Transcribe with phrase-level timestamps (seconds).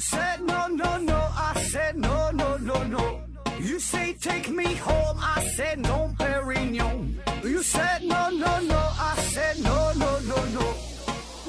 [0.00, 3.20] said no no no, I said no no no no.
[3.60, 7.16] You say take me home, I said no, Perignon.
[7.44, 10.74] You said no no no, I said no no no no,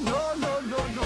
[0.04, 1.04] no no no no.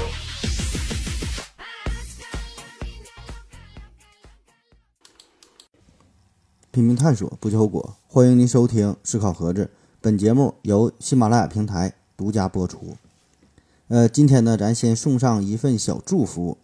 [6.72, 7.96] 拼命探索，不计后果。
[8.08, 9.66] 欢迎您收听《思考盒子》，
[10.02, 12.98] 本节目由喜马拉雅平台独家播出。
[13.88, 16.58] 呃，今天呢，咱先送上一份小祝福。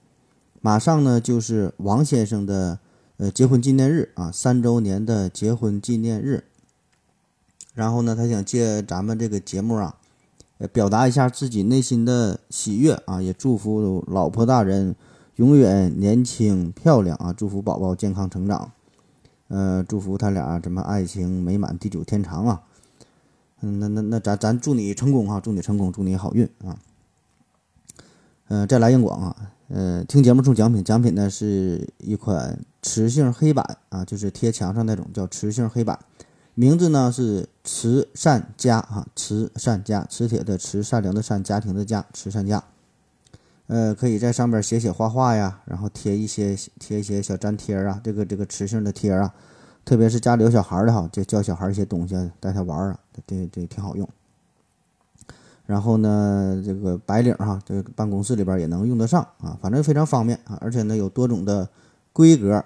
[0.62, 2.80] 马上呢，就是王先生的
[3.18, 6.46] 呃结婚纪念日啊，三周年的结婚纪念日。
[7.74, 9.96] 然后呢，他想借咱们这个节目啊，
[10.60, 14.96] 呃，表达一下自己内心的喜悦啊，也祝福老婆大人
[15.38, 18.72] 永远年轻漂亮啊，祝福宝宝健康成长。
[19.48, 22.62] 呃，祝福他俩什么爱情美满，地久天长啊！
[23.62, 26.80] 嗯，那那那咱咱祝你成功哈，祝你成功，祝你好运啊！
[28.48, 29.52] 嗯，再来硬广啊！
[29.74, 35.98] 呃，听节目送奖品，奖品呢是一款磁性黑板啊，就是贴墙上那种叫磁性黑板，
[36.56, 42.62] 名字呢是慈善家啊，慈善家，磁铁的磁，善良的善，家庭的家，慈善家。
[43.68, 49.34] 呃，可以在上面写写画画呀，然后贴一些贴一些小粘贴啊，这个这个磁性的贴啊，
[49.86, 54.06] 特别是家里有小孩的哈，就教小孩一些东西，带他玩啊，这这挺好用。
[55.66, 61.70] 然后呢，这个白领哈，这个办公室里边也能用得上啊，反正非常方便啊，而且呢有多种的
[62.12, 62.64] 规格，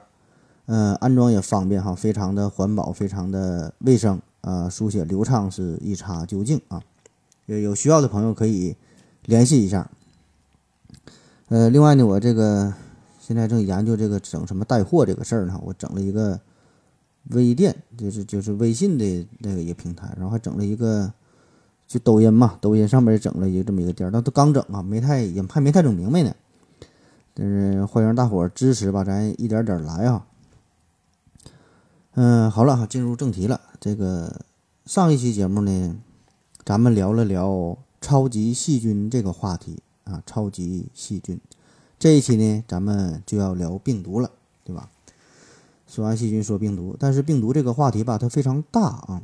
[0.65, 6.81] 呃，安装也方便哈，非常的环保，非常的卫生啊，书写流畅是一查究竟啊。
[7.45, 8.75] 有有需要的朋友可以
[9.25, 9.87] 联系一下。
[11.49, 12.73] 呃，另外呢，我这个
[13.19, 16.39] 现在正研究这个整什么带货这个事儿呢，我整了一个
[17.29, 21.13] 微店，就是就是微信的那个一个平台，然后还整了一个
[21.87, 26.33] 就抖音嘛，抖音上面整了一个这么一个店儿，那都刚整啊，没太也还没太整明白呢。
[27.33, 30.25] 但是欢迎大伙儿支持吧，咱一点点来啊。
[32.13, 33.59] 嗯，好了哈，进入正题了。
[33.79, 34.41] 这个
[34.85, 35.95] 上一期节目呢，
[36.63, 39.79] 咱们聊了聊超级细菌这个话题。
[40.05, 41.41] 啊，超级细菌，
[41.97, 44.29] 这一期呢，咱们就要聊病毒了，
[44.63, 44.87] 对吧？
[45.87, 49.23] 说完细菌，说病毒，但是病毒这个话题吧，它非常大啊，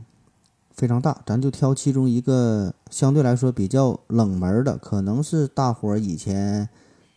[0.76, 6.68] 非常大，咱就挑其中一个相对来说比较冷门的，可能是大伙儿以前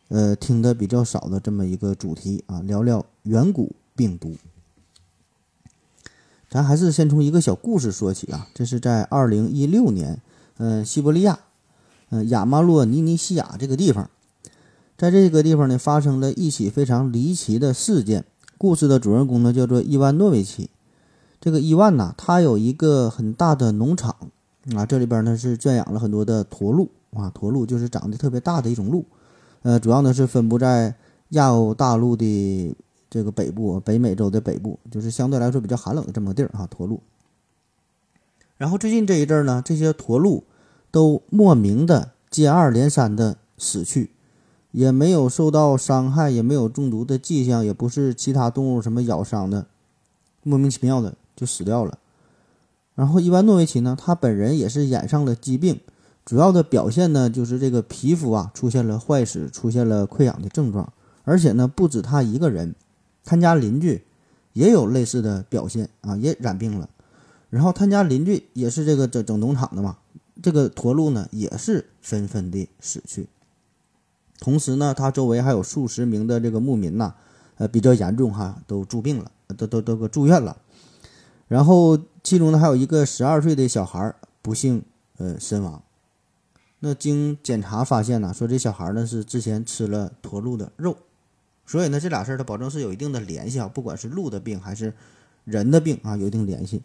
[0.09, 4.37] 呃听的比较少的这么一个主题啊，聊聊远古病毒。
[6.51, 10.21] 咱还是先从一个小故事说起啊，这是在二零一六年，
[10.59, 11.39] 嗯，西伯利亚。
[12.11, 14.09] 嗯，亚马洛尼尼西亚这个地方，
[14.97, 18.25] 在这个地方呢，发生了一起非常离奇的事件。
[18.57, 20.71] 故事的主人公呢，叫做伊万诺维奇。
[21.45, 24.17] 这个伊万呐，他有一个很大的农场
[24.75, 29.05] 啊，这里边呢是圈养了很多的驼鹿啊，驼鹿就是长得特别大的一种鹿。
[29.61, 30.95] 呃，主要呢是分布在
[31.29, 32.75] 亚欧大陆的
[33.11, 37.03] 这个北部，北美洲的北部，就是相对来说比较寒冷的这么个地儿哈，驼鹿。
[38.57, 40.45] 然后最近这一阵儿呢，这些驼鹿。
[40.91, 44.13] 都莫名的接二连三的死去，
[44.71, 49.67] 也没有受到伤害，也没有中毒的迹象，也不是其他动物什么咬伤的，
[50.45, 51.99] 莫名其妙的就死掉了。
[52.95, 55.81] 然后伊万诺维奇呢，他本人也是染上了疾病，
[56.25, 60.93] 主要的表现呢就是这个皮肤啊出现了坏死，出现了溃疡的症状，
[61.25, 62.75] 而且呢不止他一个人，
[63.25, 64.05] 他家邻居
[64.53, 66.89] 也有类似的表现啊，也染病了。
[67.51, 69.99] 然后他家邻居也是这个整整农场的嘛。
[70.43, 73.29] 这个驼鹿呢，也是纷纷的死去。
[74.41, 77.15] 同时呢，他周围还有数十名的这个牧民呐，
[77.57, 80.57] 呃，比较严重哈，都住病了，都都都个住院了。
[81.49, 84.83] 然后其中呢，还有一个十二岁的小孩不幸
[85.19, 85.83] 呃身亡。
[86.81, 90.97] 那经检查发现呢，说这小孩呢是之前吃了驼鹿的肉，
[91.65, 94.93] 所以呢，这俩事儿它保证是有一定的联系啊，不管是鹿的病还是
[95.45, 96.83] 人的病啊，有一定联系。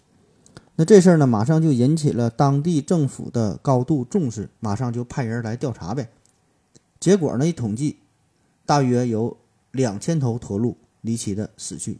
[0.75, 6.09] 那这事儿呢，马上就引起了当地政府的高度重视，马上就派人来调查呗。
[6.97, 7.97] 结果呢，一统计，
[8.65, 9.35] 大约有
[9.71, 11.99] 两千头驼鹿离奇的死去，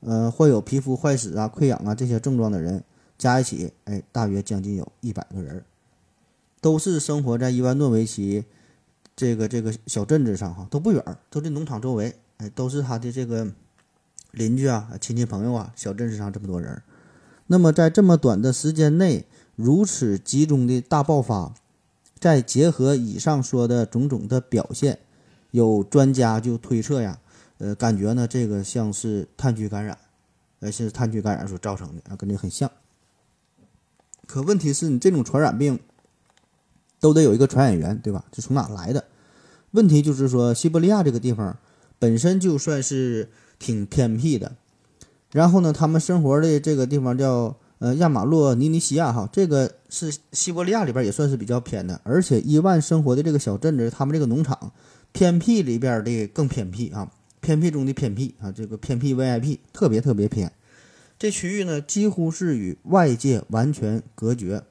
[0.00, 2.82] 呃，患有皮肤坏死啊、溃疡啊这些症状的人
[3.18, 5.62] 加一起，哎，大约将近有一百个人，
[6.60, 8.44] 都是生活在伊万诺维奇
[9.14, 13.52] 这个这个小镇子上哈，都不远，都在农场周围，哎，都是他的这个
[14.30, 16.82] 邻居啊、亲戚朋友啊，小镇子上这么多人。
[17.48, 19.26] 那么，在这么短的时间内，
[19.56, 21.52] 如此集中的大爆发，
[22.18, 25.00] 再结合以上说的种种的表现，
[25.50, 27.18] 有专家就推测呀，
[27.60, 29.96] 呃，感觉呢，这个像是炭疽感染，
[30.60, 32.70] 呃，是炭疽感染所造成的啊，跟这很像。
[34.26, 35.78] 可问题是你这种传染病，
[37.00, 38.24] 都得有一个传染源，对吧？
[38.32, 39.04] 这从哪来的？
[39.72, 41.56] 问题就是说，西伯利亚这个地方
[41.98, 43.28] 本身就算是
[43.58, 44.56] 挺偏僻的。
[45.30, 52.00] 然后呢，他们生活的这个地方叫呃亚马洛尼尼西亚哈，这个是西伯利亚里边也算是比较偏的。
[52.04, 54.72] 而且伊万生活的这个小镇子，他们这个农场
[55.12, 57.12] 偏僻里边的更偏僻啊，
[57.50, 60.52] 偏僻中的偏僻啊，这个偏僻 VIP 特别特别偏。
[61.18, 64.62] 这区域呢，几乎是与外界完全隔绝，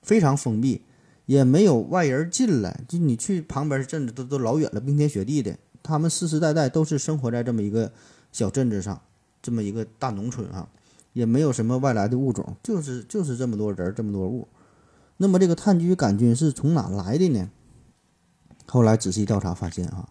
[0.00, 0.82] 非常封闭，
[1.26, 2.84] 也没有外人进来。
[2.86, 7.90] 就你去旁边镇子都都老远了，冰天雪地的，他们世世代代都是生活在这么一个
[8.30, 9.02] 小镇子上。
[9.42, 10.68] 这么一个大农村啊，
[11.12, 14.46] 也没有什么外来的物种，就是就是这么多人，这么多物。
[15.16, 17.50] 那么这个炭疽杆菌是从哪来的呢？
[18.66, 20.08] 后来仔细调查发现啊，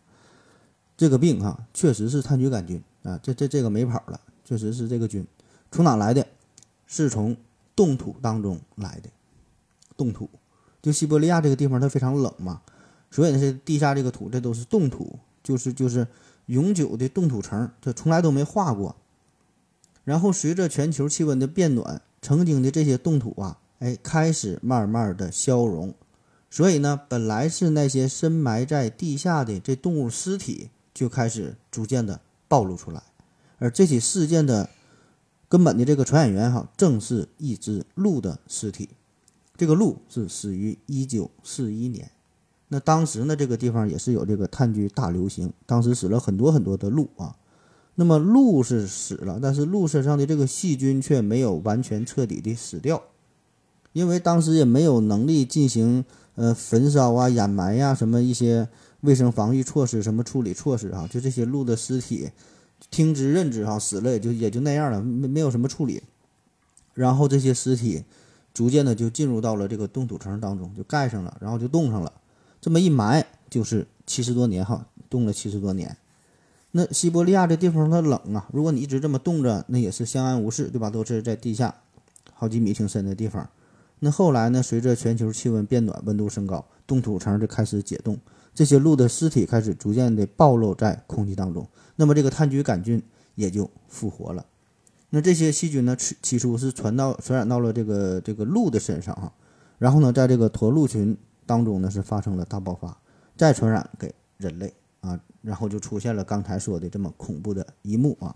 [0.99, 5.25] 这个病哈确实是炭疽杆菌啊，这这这个没跑了，确实是这个菌。
[5.71, 6.27] 从哪来的？
[6.87, 7.37] 是从
[7.73, 9.09] 冻土当中来的。
[9.95, 10.29] 冻土，
[10.81, 12.61] 就西伯利亚这个地方它非常冷嘛，
[13.09, 16.05] 所以呢是地下这个土这都是冻土，就是就是
[16.47, 18.93] 永久的冻土层，它从来都没化过。
[20.03, 25.93] 然后随着全球气温的变暖，曾经的这些冻土啊，哎，开始慢慢的消融，
[26.49, 30.69] 所以呢，本来是那些深埋在地下的这动物尸体，
[30.99, 32.19] 就开始逐渐的
[32.49, 33.01] 暴露出来。
[33.57, 34.69] 而这起事件的
[35.47, 38.89] 根本的这个传染源哈，正是一只鹿的尸体。
[39.55, 42.11] 这个鹿是死于一九四一年，
[42.67, 47.37] 那当时呢，这个地方也是有这个炭疽大流行，当时死了很多很多的鹿啊。
[47.95, 53.01] 那么鹿是死了，但是鹿身上的这个细菌却没有完全彻底的死掉，
[53.93, 56.03] 因为当时也没有能力进行
[56.35, 58.69] 呃焚烧啊、掩埋呀什么一些
[59.01, 62.31] 卫生防御措施、什么处理措施啊，就这些鹿的尸体
[62.91, 66.03] 听之任之哈，死了也就也就那样了，没没有什么处理，
[66.93, 68.03] 然后这些尸体
[68.53, 72.13] 逐渐的就进入到了这个冻土层当中，就盖上了，然后就冻上了，
[72.59, 75.97] 这么一埋就是七十多年哈，冻了七十多年。
[76.71, 80.89] 那西伯利亚这地方它冷啊，如果你一直这么冻着，那也是相安无事，对吧？
[80.89, 81.73] 都是在地下
[82.33, 83.49] 好几米挺深的地方。
[83.99, 88.19] 那后来呢，随着全球气温变暖，温度升高，冻土层就开始解冻，
[88.53, 91.67] 这些鹿的尸体开始逐渐的暴露在空气当中。
[91.95, 93.01] 那么这个炭疽杆菌
[93.35, 94.45] 也就复活了。
[95.09, 99.31] 那这些细菌呢，起起初是传到传染到了这个这个鹿的身上啊，
[99.77, 102.97] 然后呢，在这个驼鹿群当中呢是发生了大爆发，
[103.35, 105.19] 再传染给人类啊。
[105.41, 108.35] 然后就出现了刚才说的这么恐怖的一幕啊！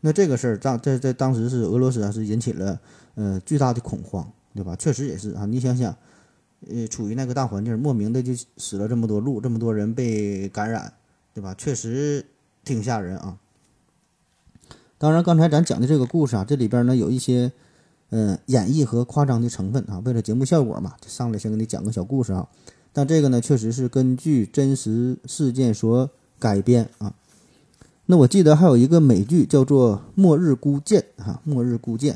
[0.00, 2.80] 那这个事儿当在在当时是俄罗斯啊是引起了
[3.14, 4.74] 呃巨大的恐慌，对吧？
[4.74, 5.96] 确实也是啊，你想想，
[6.68, 10.94] 呃，处于那个大环境，莫名的就死了这么多鹿，这么多人被感染，
[11.34, 11.54] 对吧？
[11.54, 12.26] 确实
[12.64, 13.38] 挺吓人啊！
[14.98, 17.52] 当然，刚才咱讲的这个故事啊，这里边呢有一些
[18.10, 22.48] 嗯演绎和夸张的成分啊，为了节目效果嘛，就上来先给你讲个小故事啊。
[22.92, 27.14] 但这个呢，确实是根据真实事件所改编啊。
[28.06, 32.14] 那我记得还有一个美剧叫做《末日孤舰》哈，《末日孤舰》，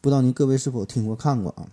[0.00, 1.66] 不知道您各位是否听过看过啊？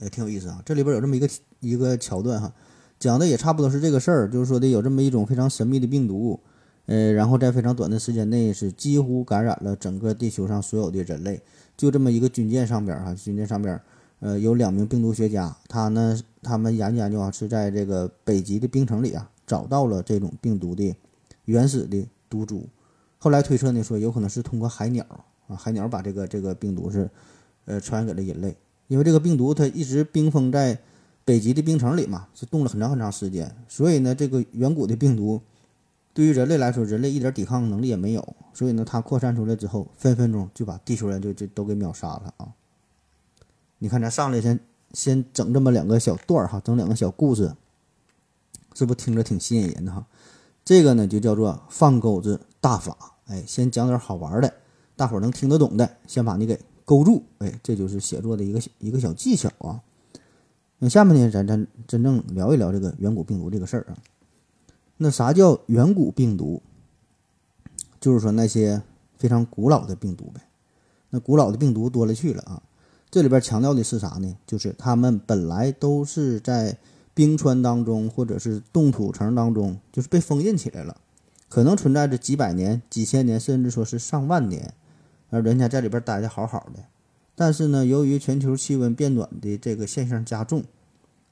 [0.00, 0.62] 也挺有意思啊。
[0.64, 1.28] 这里边有这么一个
[1.60, 2.52] 一个桥段哈，
[2.98, 6.40] 讲的也差不多是这个事儿，就是说的有这么一种非常神秘的病毒，
[6.86, 11.42] 呃，然后在非常短的时间内是几乎感染了整个地球上所有的人类。
[11.76, 13.82] 就这么一个军舰上边儿哈，军舰上边儿。
[14.20, 20.94] 呃，有两名病毒学家，他呢，他们研究研究啊，是在这个北极的冰层里啊，找到了这种病毒的
[21.46, 22.68] 原始的毒株。
[23.18, 25.04] 后来推测呢，说有可能是通过海鸟
[25.48, 27.10] 啊，海鸟把这个这个病毒是
[27.64, 28.56] 呃传染给了人类。
[28.92, 30.78] 因为这个病毒它一直冰封在
[31.24, 35.40] 北极的冰层里嘛，是冻了很长很长时间，所以呢，这个远古的病毒
[36.12, 42.48] 对于人类来说，人类一点抵抗能力也没有，所以呢，它扩散出来之后，分分钟就把地球人就就都给秒杀了啊。
[43.78, 44.60] 你看，咱上来先
[44.92, 47.54] 先整这么两个小段儿哈，整两个小故事，
[48.74, 50.04] 是不是听着挺吸引人的哈？
[50.66, 52.94] 这个呢就叫做放钩子大法，
[53.28, 54.52] 哎，先讲点好玩的，
[54.96, 59.80] 大伙儿能听得懂的，先把你给勾住，哎，这就是写作的一个一个小技巧啊。
[60.78, 63.98] 那下面呢，咱咱真正聊一聊这个远古病毒这个事儿啊。
[64.96, 66.62] 那啥叫远古病毒？
[68.00, 68.82] 就是说那些
[69.16, 70.40] 非常古老的病毒呗。
[71.10, 72.62] 那古老的病毒多了去了啊。
[73.10, 74.36] 这里边强调的是啥呢？
[74.46, 76.78] 就是它们本来都是在
[77.14, 80.96] 冰川当中，或者是冻土层当中，就是被封印起来了，
[81.48, 84.72] 可能存在着几百年、几千年，甚至说是上万年，
[85.32, 86.84] 而人家在里边待的好好的。
[87.34, 90.62] 但是呢，由于全球气温变暖的这个现象加重，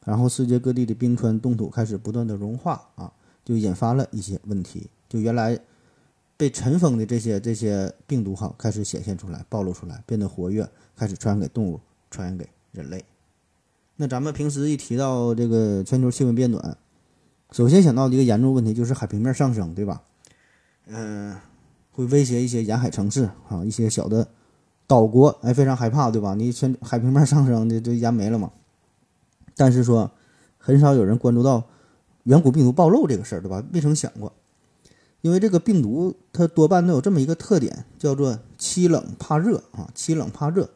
[0.05, 3.13] 然后世界各地的冰川冻土开始不断的融化啊，
[3.45, 4.89] 就引发了一些问题。
[5.09, 5.61] 就原来
[6.37, 10.67] 被尘封的这些这些病毒哈，开始显现出来、暴露出来，变得活跃。
[10.97, 11.81] 开始传染给动物，
[12.11, 13.05] 传染给人类。
[13.97, 16.79] 那咱们平时一提到这个全球气温变暖，
[17.53, 20.03] 首先想到的一个严重问题就是海平面上升，对吧？
[20.87, 21.37] 嗯，
[21.91, 24.29] 会威胁一些沿海城市啊，一些小的
[24.87, 26.35] 岛国，哎，非常害怕，对吧？
[26.35, 28.51] 你全海平面上升，这这淹没了嘛。
[29.57, 30.11] 但是说，
[30.59, 31.65] 很少有人关注到
[32.25, 33.63] 远古病毒暴露这个事儿，对吧？
[33.73, 34.33] 未曾想过，
[35.21, 40.71] 因为这个病毒它多半都有这么一个特点，叫做欺冷怕热啊，欺冷怕热。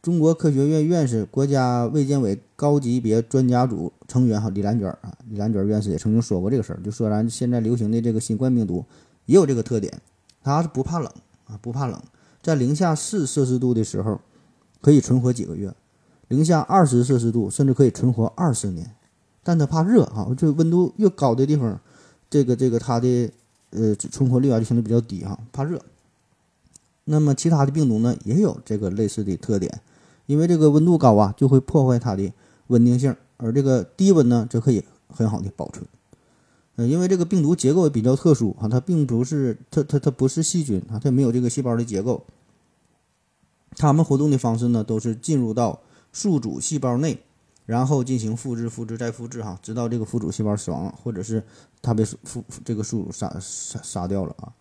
[0.00, 8.84] 中国科学院院士、国家卫健委高级别专家组成员哈李兰娟啊，李兰娟院士也曾经说过这个事儿，就说咱现在流行的这个新冠病毒
[9.26, 10.00] 也有这个特点，
[10.42, 11.12] 它是不怕冷
[11.46, 12.00] 啊，不怕冷，
[12.42, 14.20] 在零下四摄氏度的时候
[14.80, 15.74] 可以存活几个月，
[16.28, 18.94] 零下二十摄氏度甚至可以存活二十年，
[19.42, 21.80] 但它怕热啊，这温度越高的地方，
[22.30, 23.30] 这个这个它的
[23.70, 25.80] 呃存活率啊就相对比较低哈，怕热。
[27.04, 29.80] 那么其他的病毒呢也有这个类似的特点。
[30.26, 32.30] 因为这个温度高啊，就会破坏它的
[32.66, 35.86] 稳定性，而这个低温呢，则可以很好的保存。
[36.78, 42.24] 呃，因为这个病毒结构也比较特殊啊，它并不是它它它不是细菌啊，它没有这个细胞的结构。
[43.76, 45.80] 它们活动的方式呢，都是进入到
[46.12, 47.18] 宿主细胞内，
[47.66, 51.42] 然后进行复制、复制再复制哈，直到这个宿主细胞死亡了，或者是
[51.82, 52.16] 它被宿
[52.64, 54.52] 这个宿主杀杀杀掉了啊。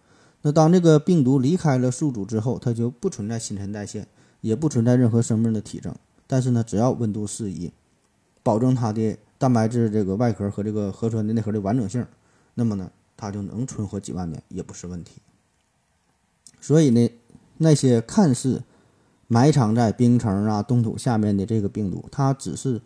[0.42, 4.08] 那当这个病毒离开了宿主之后，它就不存在新陈代谢。
[4.42, 5.94] 也不存在任何生命的体征，
[6.28, 7.74] 但是呢，只要温度适宜，
[8.44, 12.06] 保证它的蛋白质这个外壳和这个核酸的内核的完整性，
[12.56, 15.22] 那么呢，它就能存活几万年也不是问题。
[16.60, 17.12] 所以呢，
[17.58, 18.64] 那些看似
[19.28, 22.82] 埋藏在冰层啊、冻土下面的这个病毒，它只是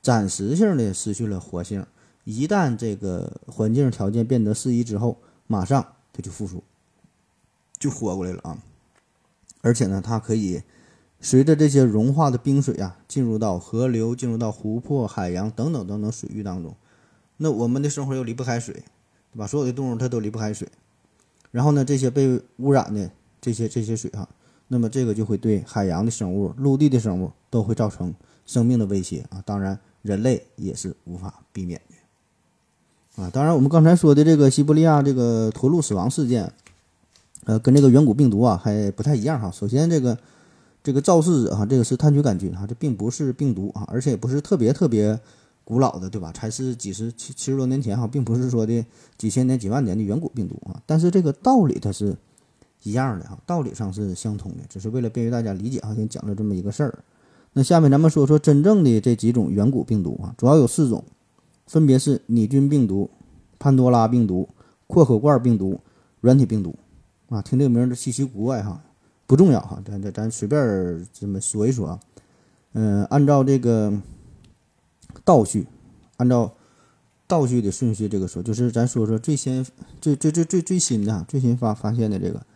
[0.00, 1.84] 暂时性的失去了活性，
[2.24, 6.62] 一旦这个环境条件变得适宜之后，马上它就复苏，
[7.78, 8.58] 就活过来了啊！
[9.60, 10.62] 而且呢，它可以。
[11.26, 16.72] 随着这些融化的冰水啊，进入到河流、进入到湖泊、海洋等等等等水域当中，
[17.38, 18.72] 那我们的生活又离不开水，
[19.32, 19.44] 对吧？
[19.44, 20.68] 所有的动物它都离不开水。
[21.50, 24.28] 然后呢，这些被污染的这些这些水哈，
[24.68, 28.14] 那么这个就会对海洋的生物、陆地的生物都会造成
[28.44, 29.42] 生命的威胁啊。
[29.44, 33.28] 当然，人类也是无法避免的啊。
[33.30, 36.52] 当然，我们刚才说的这个西伯利亚这个驼鹿死亡事件，
[37.46, 39.50] 呃，跟这个远古病毒啊还不太一样哈。
[39.50, 40.16] 首先这个。
[40.86, 45.18] 这个肇事者哈，这个是炭疽杆菌哈，这并不是病毒啊，而且也不是特别特别
[45.64, 46.30] 古老的，对吧？
[46.30, 48.86] 才是几十七七十多年前哈，并不是说的
[49.18, 50.80] 几千年几万年的远古病毒啊。
[50.86, 52.16] 但是这个道理它是
[52.84, 56.96] 一样的哈，道理上是相通的，只是为了便于大家理解哈，先讲了这么一个事儿。
[57.54, 61.02] 那下面咱们说说真正的这几种远古病毒啊，主要有四种，
[61.66, 63.10] 分别是拟菌病毒、
[63.58, 64.48] 潘多拉病毒、
[64.86, 65.80] 扩口罐病毒、
[66.20, 66.76] 软体病毒
[67.28, 68.80] 啊，听这个名儿稀奇古怪哈。
[69.26, 72.00] 不重要哈，咱咱咱随便这么说一说啊。
[72.74, 73.92] 嗯，按照这个
[75.24, 75.66] 倒序，
[76.18, 76.52] 按照
[77.26, 79.66] 倒序的顺序这个说，就是咱说说最先
[80.00, 82.46] 最最最最最新的最新发发现的这个，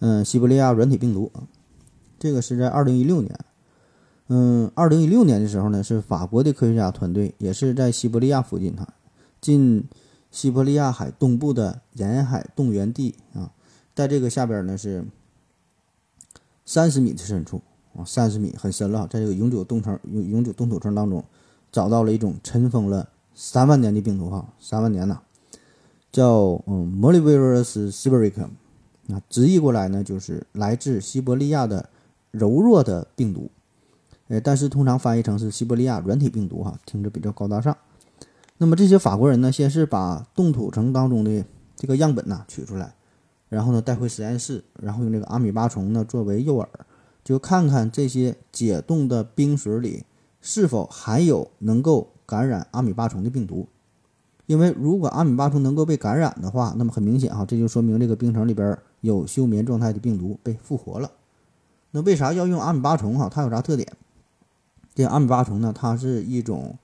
[0.00, 1.48] 嗯，西伯利亚软体病毒啊，
[2.18, 3.36] 这个是在二零一六年，
[4.28, 8.94] 嗯，二零一六年的时候呢，是法国的科学家团队，也是在西伯利亚附近哈，
[9.40, 9.88] 近
[10.30, 13.50] 西伯利亚海东部的沿海冻原地啊，
[13.94, 15.04] 在这个下边呢是。
[16.64, 17.60] 三十米的深处
[17.94, 21.24] 啊，三十米很深了，在这个永久冻层、永永久冻土层当中，
[21.70, 25.20] 找到了一种尘封了三万年的病毒哈，三万年呐，
[26.10, 28.50] 叫嗯，Molivirus Sibericum，
[29.12, 31.88] 啊，直译过来呢就是来自西伯利亚的
[32.30, 33.50] 柔弱的病毒，
[34.28, 37.76] 呃，但是通常翻译成是西伯利亚软体病毒哈，听着比较高大上。
[38.58, 42.94] 那么这些法国人呢，先是把冻土层当中的这个样本呐取出来。
[43.52, 46.66] 然后呢，带回实验室，然后用这个阿米巴虫呢作为诱饵，
[47.22, 50.06] 就看看这些解冻的冰水里
[50.40, 53.68] 是否含有能够感染阿米巴虫的病毒。
[54.46, 61.12] 因为如果阿米巴虫能够被感染的话，那么很明显哈，这就说明这个冰层里边有休眠状态的病毒被复活了。
[61.90, 63.28] 那为啥要用阿米巴虫哈？
[63.28, 63.86] 它有啥特点？
[64.94, 66.78] 这阿米巴虫呢，它是一种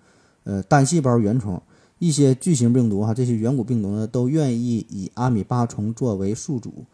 [0.44, 1.62] 呃单细胞原虫。
[1.98, 6.84] 一些巨型病毒哈，这些远古病毒呢，都愿意以阿米巴虫作为宿主，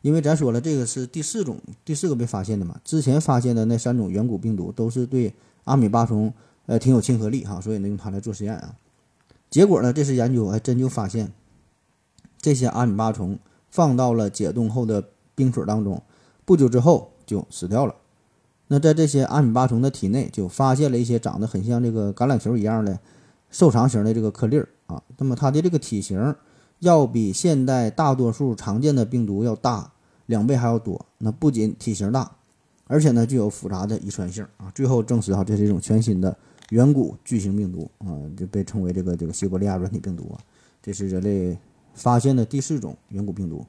[0.00, 2.80] 因为咱说了，这个是第四种、第四个被发现的嘛。
[2.82, 6.32] 之前发现的那三种远古病毒都是对阿米巴虫
[6.64, 8.74] 呃挺有亲和力哈，所以呢用它来做实验啊。
[9.50, 11.30] 结果呢，这次研究还真就发现，
[12.40, 13.38] 这些阿米巴虫
[13.70, 15.04] 放到了解冻后的
[15.34, 16.02] 冰水当中，
[16.46, 17.94] 不久之后就死掉了。
[18.68, 22.98] 那在这些阿米巴虫的体内就发现了一些长得很像这个橄榄球一样的。
[23.54, 26.34] 瘦长型的这个颗粒儿啊，那么它的这个体型
[26.80, 29.92] 要比现代大多数常见的病毒要大
[30.26, 31.06] 两倍还要多。
[31.18, 32.28] 那不仅体型大，
[32.88, 34.72] 而且呢具有复杂的遗传性啊。
[34.74, 36.36] 最后证实哈，这是一种全新的
[36.70, 40.42] 远古巨型病毒啊，就被称为这个这个西伯利亚软体病毒啊。
[40.82, 41.56] 这是人类
[41.94, 43.64] 发现的第四种远古病毒。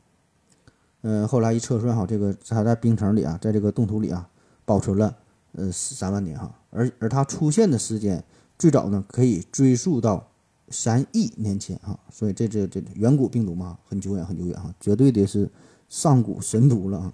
[1.02, 4.28] 呃，后来一测算哈，这个它在冰层里啊，在这个冻土里啊，
[4.66, 5.16] 保存了
[5.52, 8.24] 呃三万年哈，而而它出现的时间
[8.58, 10.28] 最早呢，可以追溯到
[10.70, 15.50] 三亿年前啊，所以这这这远古病毒嘛，很久远很久远啊，绝对的是
[15.90, 17.14] 上古神毒了啊。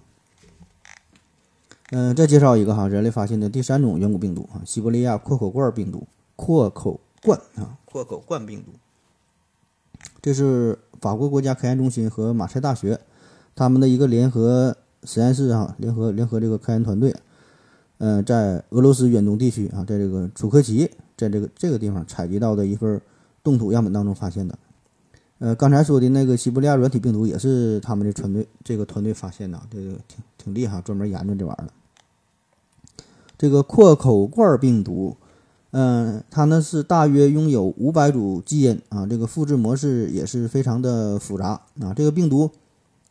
[1.90, 6.06] 嗯，再介绍一个哈，人类发现的第三种远古病毒啊，西伯利亚阔口罐病毒，
[6.36, 8.72] 阔口罐啊，阔口罐病毒，
[10.22, 12.98] 这是法国国家科研中心和马赛大学
[13.54, 17.14] 他们的一个联合实验室啊，联合联合这个科研团队，
[17.98, 20.90] 嗯，在俄罗斯远东地区啊，在这个楚科奇，
[21.22, 23.00] 在这个这个地方采集到的一份
[23.44, 24.58] 冻土样本当中发现的。
[25.38, 31.72] 呃，刚才说的那个西伯利亚软体病毒也是他们的团队这个团队发现的，这个挺挺厉害，专门研究这玩意儿的。
[33.36, 35.16] 这个阔口罐病毒，
[35.72, 41.92] 嗯，它呢是大约拥有五百组基因啊，这个复制模式也是非常的复杂啊。
[41.92, 42.48] 这个病毒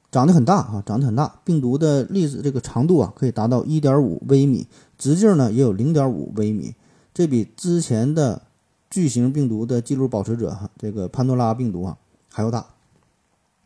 [0.09, 4.65] 长得很大啊，长得很大，病毒的粒子这个长度啊可以达到一点五微米，
[4.97, 6.73] 直径呢也有零点五微米，
[7.13, 8.43] 这比之前的
[8.89, 11.97] 巨型病毒的记录保持者哈，这个潘多拉病毒啊
[12.29, 12.65] 还要大。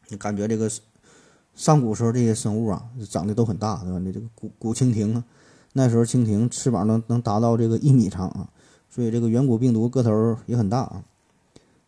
[0.09, 0.69] 你感觉这个
[1.55, 3.99] 上古时候这些生物啊长得都很大，对吧？
[3.99, 5.23] 你这个古古蜻蜓啊。
[5.73, 8.49] 那时候蜻蜓翅膀能能达到这个一米长啊，
[8.89, 11.03] 所以这个远古病毒个头也很大啊。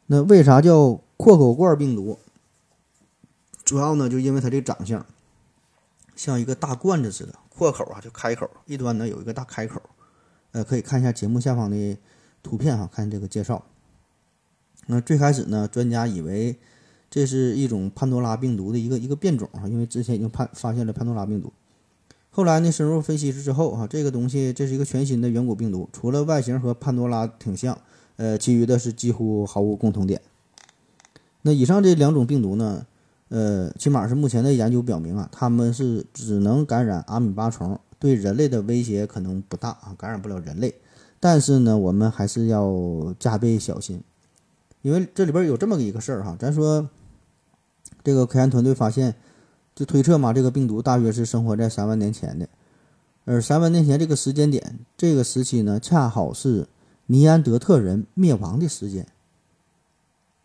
[0.08, 2.20] 那为啥叫阔口罐病毒？
[3.64, 5.06] 主要呢就因为它这长相
[6.16, 9.82] 像一个大罐子似的，阔口啊就开口，一端呢有一个大开口。
[10.52, 11.98] 呃，可以看一下节目下方的
[12.42, 13.64] 图片哈，看这个介绍。
[14.88, 16.58] 那最开始呢，专家以为
[17.10, 21.52] 这是一种潘多拉病毒的一个一个变种啊，因为之前已经判发现了潘多拉病毒。
[22.30, 27.78] 后来呢，深入分析之后，哈，这个东西这是一个全新的远古病毒，除了外形和潘多拉挺像，
[28.16, 30.22] 呃，其余的是几乎毫无共同点。
[31.42, 32.86] 那以上这两种病毒呢，
[33.30, 40.76] 呃，起码是目前的研究表明啊，它们是只能感染阿米巴虫，对人类的威胁可能不大啊，感染不了人类。
[41.20, 44.02] 但是呢，我们还是要加倍小心，
[44.82, 46.90] 因为这里边有这么一个事儿哈，咱说
[48.04, 49.16] 这个科研团队发现。
[49.78, 52.50] 就推测嘛，这个病毒大约是生活在三万年前的，
[53.26, 56.66] 而三万年前这个时间点，这个时期呢，恰好是
[57.06, 59.06] 尼安德特人灭亡的时间。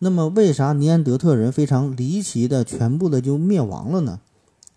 [0.00, 4.20] 那么，为啥尼安德特人非常离奇的全部的就灭亡了呢？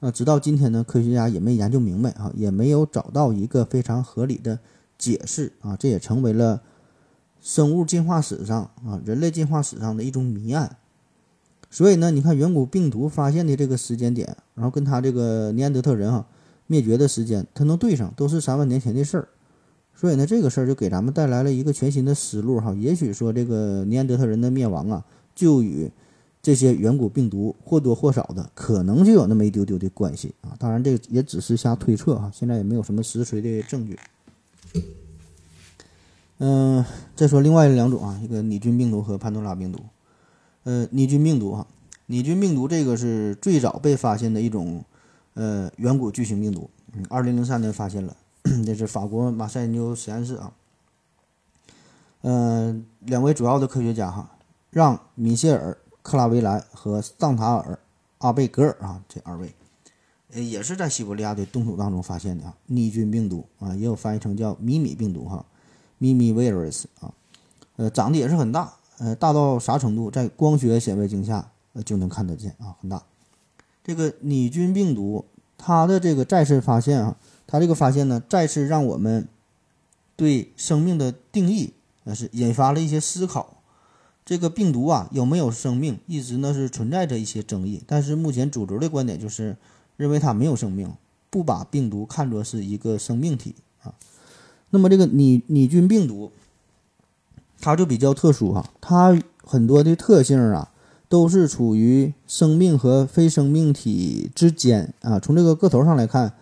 [0.06, 4.60] 那，直到今天呢，科学家也没研究明白啊，也没有找到一个非常合理的
[5.00, 6.62] 解释啊，这也成为了
[7.42, 10.78] 生物进化史上啊，人类进化史上的一种谜案。
[11.72, 16.28] 所以呢，你看远古病毒发现的这个时间点，然后跟他这个尼安德特人哈
[16.68, 19.28] 灭绝的时间，它能对上，都是三万年前的事儿。
[19.96, 22.76] 所以呢，这个事儿就给咱们带来了一个全新的思路哈。
[22.76, 25.92] 也许说这个尼安德特人的灭亡啊，就与
[26.46, 30.54] 这些远古病毒或多或少的可能就有那么一丢丢的关系啊。
[30.60, 33.98] 当然，这也只是瞎推测哈，现在也没有什么实锤的证据。
[36.38, 39.80] 嗯，再说另外两种啊，一个拟菌病毒和潘多拉病毒。
[40.66, 41.66] 呃，拟菌病毒哈，
[42.06, 44.86] 拟菌病毒这个是最早被发现的一种，
[45.34, 46.70] 呃，远古巨型病毒。
[47.10, 48.16] 二零零三年发现了，
[48.64, 50.54] 这是法国马赛研究实验室啊。
[52.22, 54.38] 嗯，两位主要的科学家哈，
[54.70, 55.72] 让·米歇尔·
[56.06, 57.74] 克拉维莱和桑塔尔·
[58.20, 59.56] 阿贝格尔啊，这二位，
[60.32, 65.44] 呃，也是在西伯利亚的冻土当中发现的啊，拟菌病毒啊，也有翻译成叫米米病毒哈，
[65.98, 67.12] 米米 virus 啊，
[67.78, 68.76] 呃，长得也是很大。
[69.00, 71.50] 呃，大到啥程度，在光学显微镜下，
[71.84, 73.02] 就能看得见啊，很大。
[73.84, 75.26] 这个拟菌病毒，
[75.58, 79.28] 它的这个再次发现啊，它这个发现呢，再次让我们
[80.16, 83.55] 对生命的定义，呃，是引发了一些思考。
[84.26, 87.82] 这个病毒啊，有没有生命，一直呢是存在着一些争议。
[87.86, 89.56] 但是目前主流的观点就是
[89.96, 90.92] 认为它没有生命，
[91.30, 93.94] 不把病毒看作是一个生命体啊。
[94.72, 96.32] 那么这个拟拟菌病毒。
[97.62, 100.72] 它就比较特殊哈，它很多的特性啊，
[101.10, 105.20] 都是处于生命和非生命体之间啊。
[105.20, 106.34] 从这个个头上来看，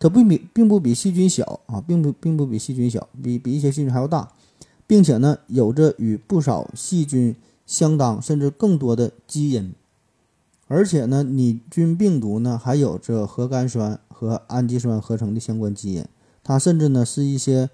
[0.00, 4.32] 它并比并不比细菌小啊，并不并不比细菌小，比比一些细菌还要大，
[4.86, 9.74] 并且呢，有着与不少细菌相当甚至更多的基因，
[10.66, 16.04] 而且呢，拟菌病毒呢还有着核苷酸和氨基酸合成的相关基因，
[16.42, 17.70] 它甚至呢是一些。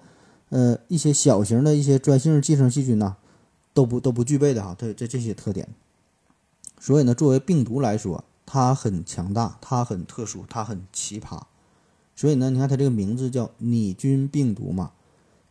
[0.53, 3.15] 呃，一些小型的一些专性寄生细菌呐，
[3.73, 5.65] 都不都不具备的哈，这这这些特点。
[6.77, 11.43] 所以呢，作为病毒来说，它很强大，它很特殊，它很奇葩。
[12.17, 14.91] 所以呢，你看它这个名字叫拟菌病毒嘛，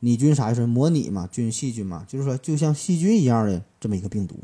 [0.00, 0.66] 拟菌啥意思？
[0.66, 4.34] 模拟嘛，菌细菌嘛，就是说就像细菌一样的这么一个病毒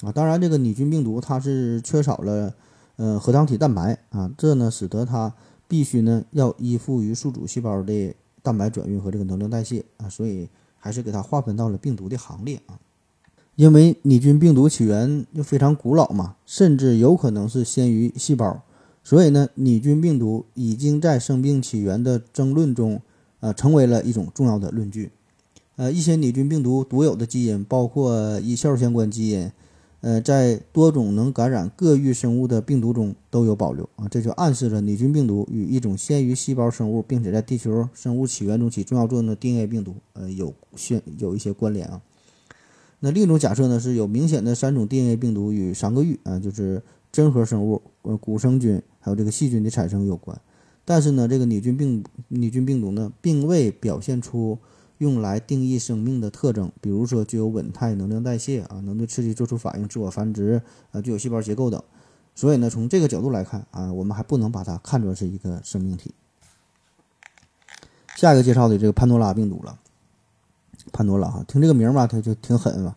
[0.00, 0.10] 啊。
[0.10, 2.54] 当然，这个拟菌病毒它是缺少了
[2.96, 5.32] 呃核糖体蛋白啊，这呢使得它
[5.68, 12.78] 必须呢要依附于宿主细胞的蛋白转运和这个能量代谢啊，所以还是给它划分到了病毒的行列啊。
[13.54, 18.62] 因为拟菌病毒起源就非常古老嘛，甚至有可能是先于细胞，
[19.04, 23.02] 所以呢，拟菌病毒已经在生病起源的争论中，
[23.42, 25.10] 呃，成为了一种重要的论据。
[25.74, 29.50] 呃，一些拟菌病毒独有的基因，包括一效相关基因。
[30.00, 42.00] 呃，在多种能感染各域生物的病毒中都有保留啊，这就暗示着拟菌病毒与一种先于细胞生物，并且在地球生物起源中起重要作用的 DNA 病毒，呃，有现有一些关联啊。
[42.98, 50.40] 那另一种假设呢，是有明显的三种 DNA 病毒与三个域啊，就是真核生物、呃古生菌还有这个细菌的产生有关。
[50.84, 54.58] 但是呢，这个拟菌病拟菌病毒呢，并未表现出。
[54.98, 61.82] 用来定义生命的特征，比如说具有稳态、能量代谢啊，能对刺激做出反应、自我繁殖啊，具有细胞结构等。
[62.36, 66.14] 所以呢，从这个角度来看啊，我们还不能把它看作是一个生命体。
[68.14, 69.80] 下一个介绍的这个潘多拉病毒了，
[70.92, 72.96] 潘多拉哈，听这个名儿吧，它就挺狠吧。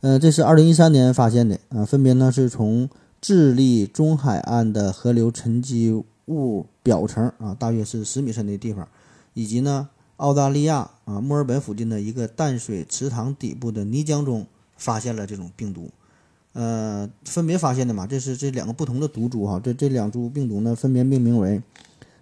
[0.00, 8.86] 呃，这是二零一三年发现的啊，分别呢是从智利中海岸的河流沉积物表层啊，大约是十米深的地方，
[9.34, 9.88] 以及呢。
[10.18, 14.44] 澳大利亚啊，墨尔本附近的一个淡水池塘底部的泥浆中
[14.76, 15.88] 发现了这种病毒，
[16.54, 21.62] 呃，分别发现的嘛，这是这两个不同的毒株哈，这这两株病毒呢，分别命名为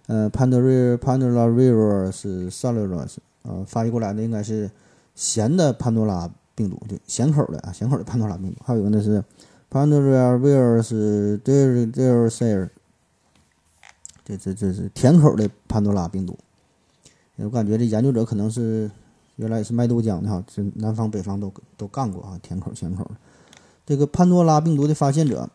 [0.05, 2.11] 呃 Pandora Pandora
[2.51, 4.69] Salus，呃，翻译过来呢应该是
[5.15, 9.23] 咸的潘多拉病毒，对，咸口的啊，咸口的潘多拉病毒，还有一个呢是
[9.71, 10.91] Pandora Virus
[11.39, 12.69] d e r d e r s a r
[14.27, 16.37] 这这这是甜口的潘多拉病毒。
[17.37, 18.91] 我感觉这研究者可能是
[19.37, 23.11] 原来也是卖豆浆的哈，这南方北方都都干过啊，甜口咸口的。
[23.85, 25.49] 这个潘多拉病毒的发现者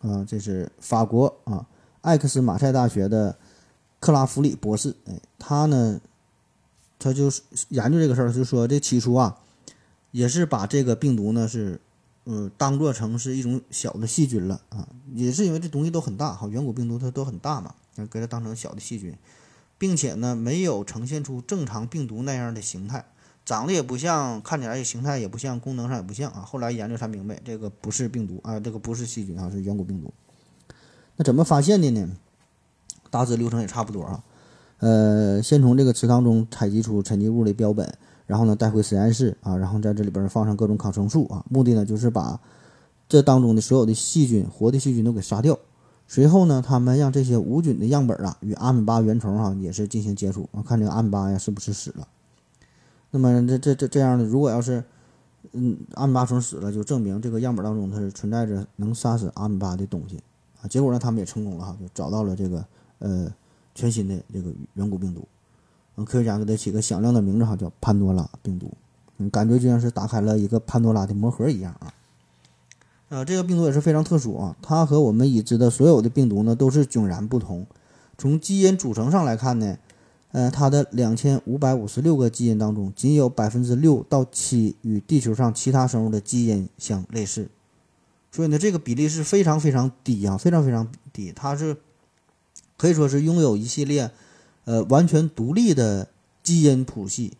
[0.00, 1.64] 啊，这是法国啊
[2.02, 3.36] 艾克斯马赛大学的
[3.98, 4.94] 克拉弗里博士。
[5.06, 6.00] 哎，他呢，
[6.98, 9.38] 他就是研究这个事儿，就说这起初啊，
[10.10, 11.80] 也是把这个病毒呢是
[12.24, 17.74] 嗯当做成是一种小的细菌了啊，也是因为这东西都很大哈，远古病毒它都很大嘛，
[18.10, 19.14] 给它当成小的细菌。
[19.78, 23.04] 并且呢，没有呈现出正常病毒那样的形态，
[23.44, 26.42] 长得也不像，看起来形态也不像，功能上也不像啊。
[26.46, 30.14] 后来研究才明白，这个不是病毒啊，这个不是细菌啊，是远古病毒。
[31.16, 32.16] 那怎么发现的呢？
[33.10, 34.22] 大致流程也差不多啊。
[34.78, 37.92] 呃，先从这个池塘中采集出沉积物的标本，
[38.28, 42.38] 然后呢带回实验室啊，然后在这里边放上各种抗生素啊，目的呢就是把
[43.08, 45.58] 这当中的所有的细菌，活的细菌都给杀掉。
[46.12, 52.06] 随后呢，他们让这些无菌的样本啊与阿米巴原虫哈也是进行接触啊，看这个阿米巴呀是不是死了。
[53.12, 54.84] 那么这这这这样的，如果要是
[55.52, 60.20] 嗯阿米巴虫死了，就证明这个样本当中它是存在着能杀死阿米巴的东西
[60.60, 60.68] 啊。
[60.68, 62.62] 结果呢，他们也成功了哈，就找到了这个
[62.98, 63.32] 呃
[63.74, 65.26] 全新的这个远古病毒。
[65.96, 68.70] 嗯，科学家给它起个响亮的名字哈，叫潘多拉病毒。
[69.16, 71.90] 嗯，感觉就像是打开了一个潘多拉的魔盒一样啊。
[73.12, 74.56] 啊，这个病毒也是非常特殊啊！
[74.62, 77.66] 它和我们已知的所有的病毒呢都是迥然不同。
[78.16, 79.76] 从基因组成上来看呢，
[80.30, 87.50] 呃，它的两千五百五十六个基因当中，仅有百分之六到七与地球上其他生物的基因相类似，
[88.30, 91.30] 所以呢，这个比例是非常非常低啊，非常非常低。
[91.36, 91.76] 它是
[92.78, 94.10] 可以说是拥有一系列
[94.64, 96.08] 呃完全独立的
[96.42, 97.34] 基因谱系。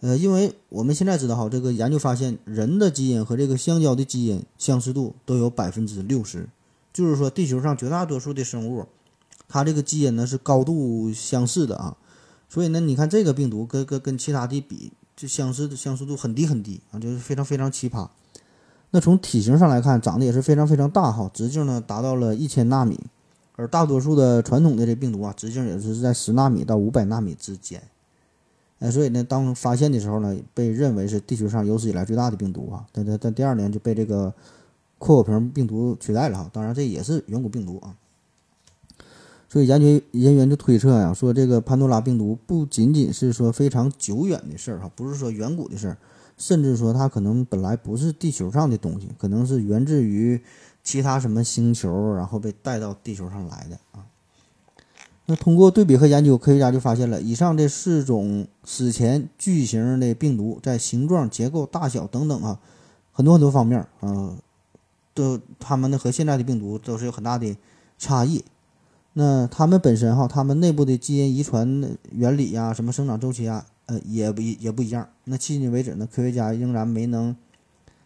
[0.00, 6.48] 呃，因为我们现在知道哈，这个研究发现，人的基因和这个香蕉的基因相似度都有百分之六十，
[6.92, 8.86] 就是说地球上绝大多数的生物，
[9.46, 11.96] 它这个基因呢是高度相似的啊。
[12.48, 18.08] 所以呢，你看这个病毒跟跟跟其他的比，就相似的相似度很低很低啊，就是非常非常奇葩。
[18.90, 22.98] 那从体型上来看，长得也是非常非常大哈，直径呢达到了一千纳米，
[23.54, 27.82] 而大多数的传统的这病毒啊，直径也是在十纳米到五百纳米之间。
[28.80, 32.84] 哎，所以呢，当发现的时候呢，被认为是地球上有史以来最大的病毒啊。
[32.92, 34.34] 但但但第二年就被这个
[34.98, 36.50] 阔口瓶病毒取代了哈。
[36.52, 37.94] 当然，这也是远古病毒啊。
[39.50, 45.98] 所以研究人员就推测呀，说这个潘多拉病毒不仅仅是说非常久远的事儿哈，不是说远古的事儿，
[46.38, 50.40] 甚至说它可能本来不是地球上的东西，可能是源自于
[50.82, 54.06] 其他什么星球，然后被带到地球上来的啊。
[55.30, 62.58] 那通过对比和研究，科学家就发现了以上这四种史前巨型的病毒在形状、结构、大小等等啊，
[63.12, 64.36] 很多很多方面啊，
[65.14, 67.56] 都它们呢和现在的病毒都是有很大的
[67.96, 68.44] 差异。
[69.12, 75.08] 那它们本身哈，它们内部的基因遗传原理呀，什么生长周期啊，呃，也不也不一样。
[75.26, 77.36] 那迄今为止呢，科学家仍然没能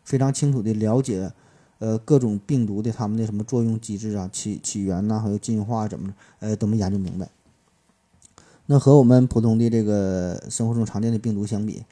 [0.05, 1.33] 非常清楚的了解，
[1.79, 7.29] 呃各种病毒的它们的什么作用机制啊、起起源呐，还有进化怎么呃都没研究明白。
[8.67, 11.85] 那和我们普通的这个生活中常见的病毒相比，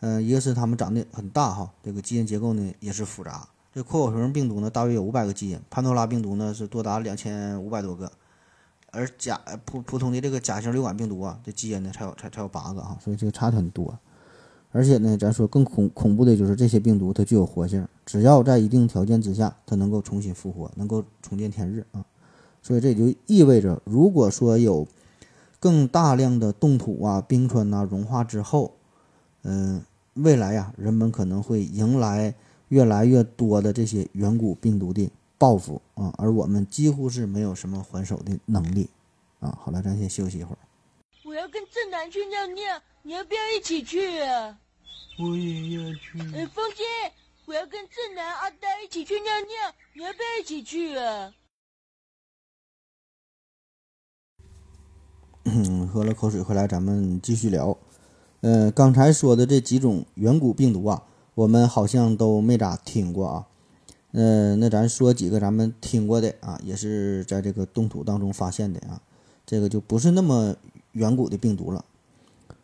[0.00, 3.46] 呃，一个是它们长得很大哈，这个基因结构呢也是复杂。
[3.74, 8.10] 这阔口型病毒呢大约有五百个基因，潘多拉病毒呢是多达两千五百多个，
[8.90, 13.98] 而甲普普通的这个甲型流感病毒啊，这基因呢才有才才有八个哈，所以这个差的很多。
[14.72, 22.04] 而且呢，咱说更恐恐怖的就是这些病毒它具有活性，只要在一定条件之下，它能够重新复活，能够重见天日啊。
[22.62, 24.86] 所以这就意味着，如果说有
[25.58, 28.74] 更大量的冻土啊、冰川呐融化之后，
[29.44, 29.82] 嗯，
[30.14, 32.34] 未来呀，人们可能会迎来
[32.68, 38.90] 越来越多的这些远古病毒的报复啊，而我们几乎是没有什么还手的能力
[39.40, 39.56] 啊。
[39.62, 40.58] 好了，咱先休息一会儿。
[41.24, 42.62] 我要跟正南去尿尿，
[43.06, 44.58] 你要不要一起去啊？
[45.20, 46.18] 我也要去。
[46.34, 46.82] 哎，风姐，
[47.44, 51.32] 我要跟正南、阿呆一起去尿尿，你要不要一起去啊？
[55.44, 57.78] 嗯，喝了口水回来，咱们继续聊。
[58.40, 61.04] 呃，刚才说的这几种远古病毒啊，
[61.36, 63.46] 我们好像都没咋听过啊。
[64.10, 69.00] 呃，那咱说几个咱们听过的啊，也是在这个冻土当中发现的啊，
[69.46, 70.56] 这个就不是那么
[70.90, 71.84] 远古的病毒了。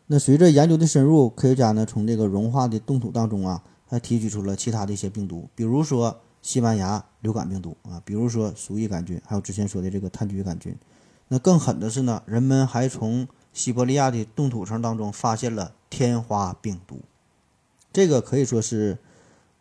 [0.07, 10.75] 那随着研究的深入，科学家呢从这个融化的冻土当中啊，还提取出了其他的一些病毒，比如说西班牙流感病毒啊，比如说鼠疫杆菌，还有之前说的这个炭疽杆菌。
[11.29, 16.99] 那更狠的是呢，人们还从西伯利亚的冻土层当中发现了天花病毒，
[17.93, 18.97] 这个可以说是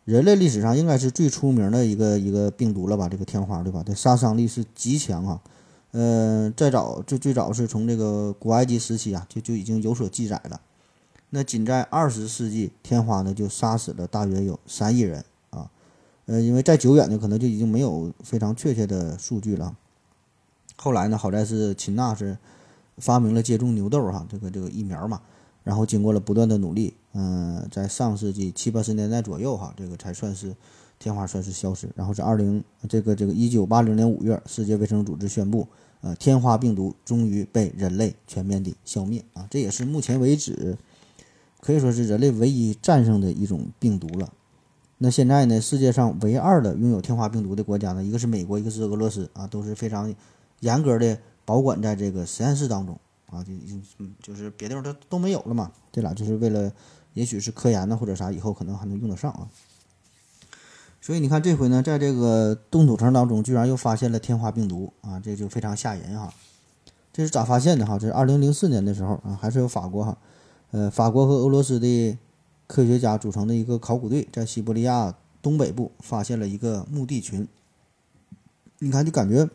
[0.05, 3.09] 人类历史上应该是最出名的一个一个病毒了吧？
[3.09, 3.85] 这个天花对吧？
[3.87, 5.40] 这杀伤力是极强啊。
[5.92, 10.61] 呃，再早最最早是从这个古埃及时期啊，就就已经有所记载了。
[11.31, 15.70] 那仅在二十世纪，天花呢就杀死了大约有三亿人啊。
[16.26, 19.76] 呃，因为再久远的可能就已经没有非常确切的数据了。
[20.76, 22.38] 后来呢，好在是秦娜是
[22.96, 25.20] 发明了接种牛痘哈这个这个疫苗嘛，
[25.62, 30.57] 然后经过了不断的努力，嗯，在上世纪七八十年代左右哈，这个才算是
[31.02, 31.88] 天花算是消失。
[31.96, 35.66] 然后是二零这个这个一九八零年五月，世界卫生组织宣布，
[36.00, 40.78] 呃，天花病毒终于被人类全面的消灭啊，这也是目前为止
[41.60, 44.32] 可以说是人类唯一战胜的一种病毒了。
[44.98, 50.14] 那现在呢，世界上唯二的拥有天花病毒的国家呢，一个是美国，一个是俄罗斯啊，都是非常。
[50.60, 53.52] 严格的保管在这个实验室当中啊，就
[54.22, 55.72] 就是别地方都都没有了嘛。
[55.90, 56.72] 这俩就是为了，
[57.14, 59.48] 也许是科研呢或者啥，以后可能还能用得上啊。
[61.02, 66.32] 所以你看这回呢，在这个冻土层当中，居然又发现了天花病毒啊，这就非常吓人哈。
[67.12, 67.98] 这是咋发现的哈？
[67.98, 70.16] 这是二零零四年的时候啊，还是有法国哈，
[70.70, 72.16] 呃，法国和俄罗斯的
[72.68, 75.12] 科学家组成的一个考古队，在西伯利亚
[75.42, 77.46] 东北部发现了一个墓地群。
[78.78, 79.50] 你看，就感觉。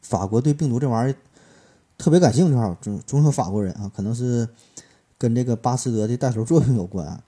[0.00, 1.16] 法国对病毒这玩意儿
[1.98, 4.48] 特别感兴趣哈，总总有法国人啊，可能是
[5.18, 7.20] 跟这个巴斯德的带头作用有关。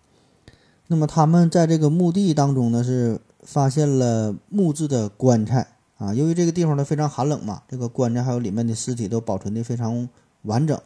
[0.93, 6.13] 那么他们在这个墓地当中呢，是发现了木质的棺材啊。
[6.13, 10.09] 由于这个地方呢非常寒冷嘛，这个棺材还有里面的尸体都保存的非常
[10.43, 10.77] 完整。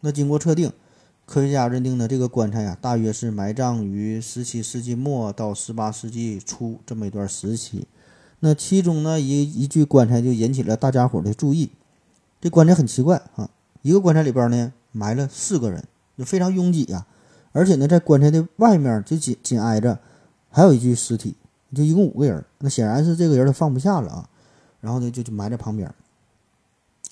[0.00, 0.72] 那经过测定，
[1.24, 7.86] 科学家认定呢，这个棺材呀，大约是埋葬于十七世纪末到十八世纪初这么一段时期。
[8.40, 11.70] 那其中呢，一一具棺材就引起了大家伙的注意。
[12.40, 13.48] 这棺材很奇怪啊，
[13.82, 15.84] 一个棺材里边呢埋了四个人，
[16.18, 17.06] 就非常拥挤呀。
[17.52, 19.98] 而且呢，在棺材的外面就紧紧挨着
[20.50, 21.34] 还有一具尸体，
[21.74, 22.44] 就一共五个人。
[22.58, 24.28] 那显然是这个人他放不下了啊，
[24.80, 25.92] 然后呢就就埋在旁边。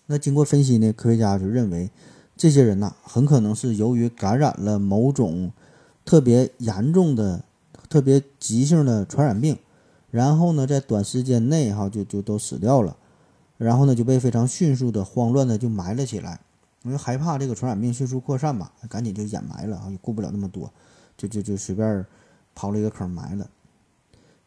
[0.06, 1.90] 那经过分析呢，科学家就认为
[2.36, 5.50] 这些人呐，很可能是由于感染了某种
[6.04, 7.42] 特别严重的、
[7.88, 9.58] 特别急性的传染病。
[10.12, 12.96] 然后呢，在短时间内哈就就都死掉了，
[13.58, 16.40] 然后呢就被非常迅速的慌乱的就埋了起来，
[16.86, 20.72] 因为害怕这个传染病迅速扩散嘛，赶紧就掩埋了啊，也顾不了那么多，
[21.18, 22.06] 就就就随便
[22.56, 23.46] 刨了一个坑埋了。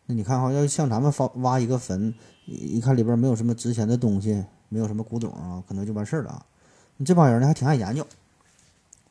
[0.08, 2.14] 那你看哈，要像咱们挖挖一个坟，
[2.46, 6.46] 一看里边没有什么值钱的东西，没有什么古董啊，可能就完事儿了啊。
[6.98, 8.08] 你这帮人呢还挺爱研究，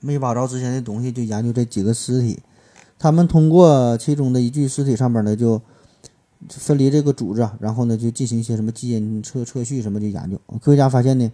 [0.01, 2.41] 没挖着值钱的东西就研究这几个尸体，
[2.99, 5.61] 他们通过其中的一具尸体上边呢就。
[6.51, 10.41] 分离这个组织，然后呢，就进行一些什么基因测测序什么的研究。
[10.61, 11.33] 科学家发现呢，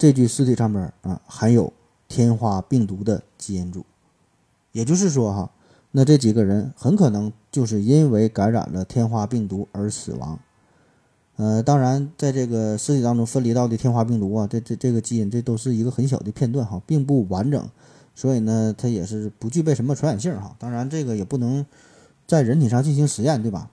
[0.00, 1.70] 这具尸体上面啊含有
[2.08, 3.84] 天花病毒的基因组，
[4.72, 5.50] 也就是说哈，
[5.90, 10.38] 那这几个人很可能就是因为感染了天花病毒而死亡。
[11.36, 17.68] 呃，当然，在这个尸体当中分离到的天花病毒啊，这这这个基因这都是一个很小的片段哈，并不完整，
[18.14, 20.56] 所以呢，它也是不具备什么传染性哈。
[20.58, 21.66] 当然，这个也不能
[22.26, 23.68] 在人体上进行实验，对吧？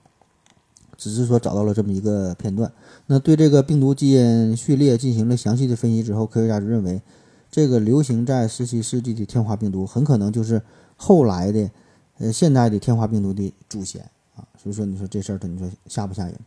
[0.97, 2.69] 只是说找到了这么一个片段。
[3.09, 7.01] 那对这个病毒基因序列进行了详细的分析之后，科学家就认为，
[7.49, 10.61] 这个流行在十七世纪的天花病毒很可能就是
[10.97, 11.71] 后来的，
[12.17, 14.01] 呃，现代的天花病毒的祖先
[14.35, 14.43] 啊。
[14.61, 16.37] 所以说，你说这事儿，你说吓不吓人？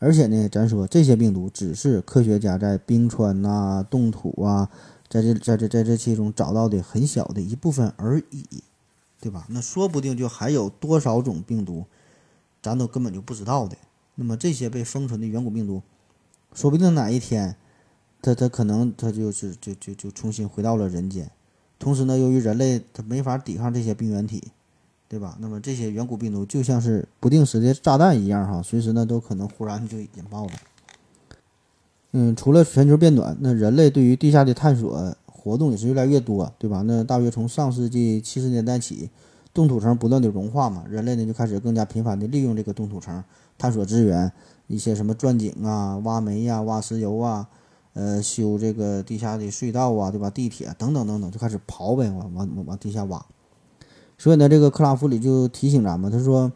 [0.00, 4.68] 而且呢，咱说这些病毒只是科学家在冰川呐、冻土啊，
[5.08, 8.44] 在这在这在这其中找到的很小的一部分而已，
[9.20, 9.46] 对吧？
[9.48, 11.84] 那说不定就还有多少种病毒，
[12.60, 13.76] 咱都根本就不知道的。
[14.20, 15.80] 那么这些被封存的远古病毒，
[16.52, 17.54] 说不定哪一天，
[18.20, 21.30] 它它可能它就是就就就重新回到了人间。
[21.78, 24.48] 同时呢，由于人类它没法抵抗这些病原体，
[25.08, 25.38] 对吧？
[25.40, 30.52] 那么这些远古病毒就像是不定时的炸弹一样哈，随时呢都可能忽然就引爆了。
[32.10, 36.82] 嗯，除了全球变暖，那人类对于地下的探索活动也是越来越多，对吧？
[36.82, 39.10] 那大约从上世纪七十年代起，
[39.54, 43.22] 冻土层不断的融化嘛，人类呢就开始更加频繁的利用这个冻土层。
[43.58, 44.32] 探索资源，
[44.68, 47.48] 一些什么钻井啊、挖煤呀、挖石油啊，
[47.92, 50.30] 呃，修这个地下的隧道啊，对吧？
[50.30, 53.26] 地铁等等等等，就开始刨呗，往往往地下挖。
[54.16, 56.52] 所以呢，这个克拉夫里就提醒咱们，他说，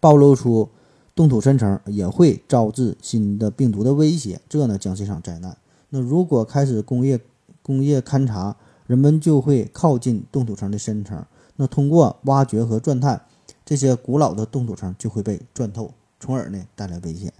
[0.00, 0.68] 暴露出
[1.14, 5.56] 冻土深层也会招致新的病毒的威胁，这呢将是一场灾难。
[5.90, 7.20] 那如果开始工业
[7.62, 11.24] 工业勘察，人们就会靠近冻土层的深层，
[11.56, 13.22] 那通过挖掘和钻探，
[13.64, 15.92] 这些古老的冻土层就会被钻透。
[16.20, 17.32] 从而呢带来危险。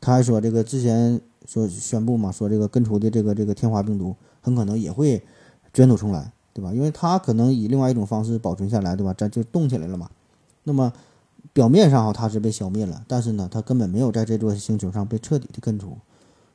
[0.00, 5.22] 他还说，这个之前说宣布嘛，说这个根除的这个这个天花病毒很可能也会
[5.72, 6.72] 卷土重来，对吧？
[6.74, 9.14] 因为它可能以另外一种方式保存下来，对吧？
[9.16, 10.10] 咱就动起来了嘛。
[10.64, 10.92] 那么
[11.52, 15.96] 表面上哈它是被消灭了，但是呢，它根本没有在这座星球上被彻底的根除。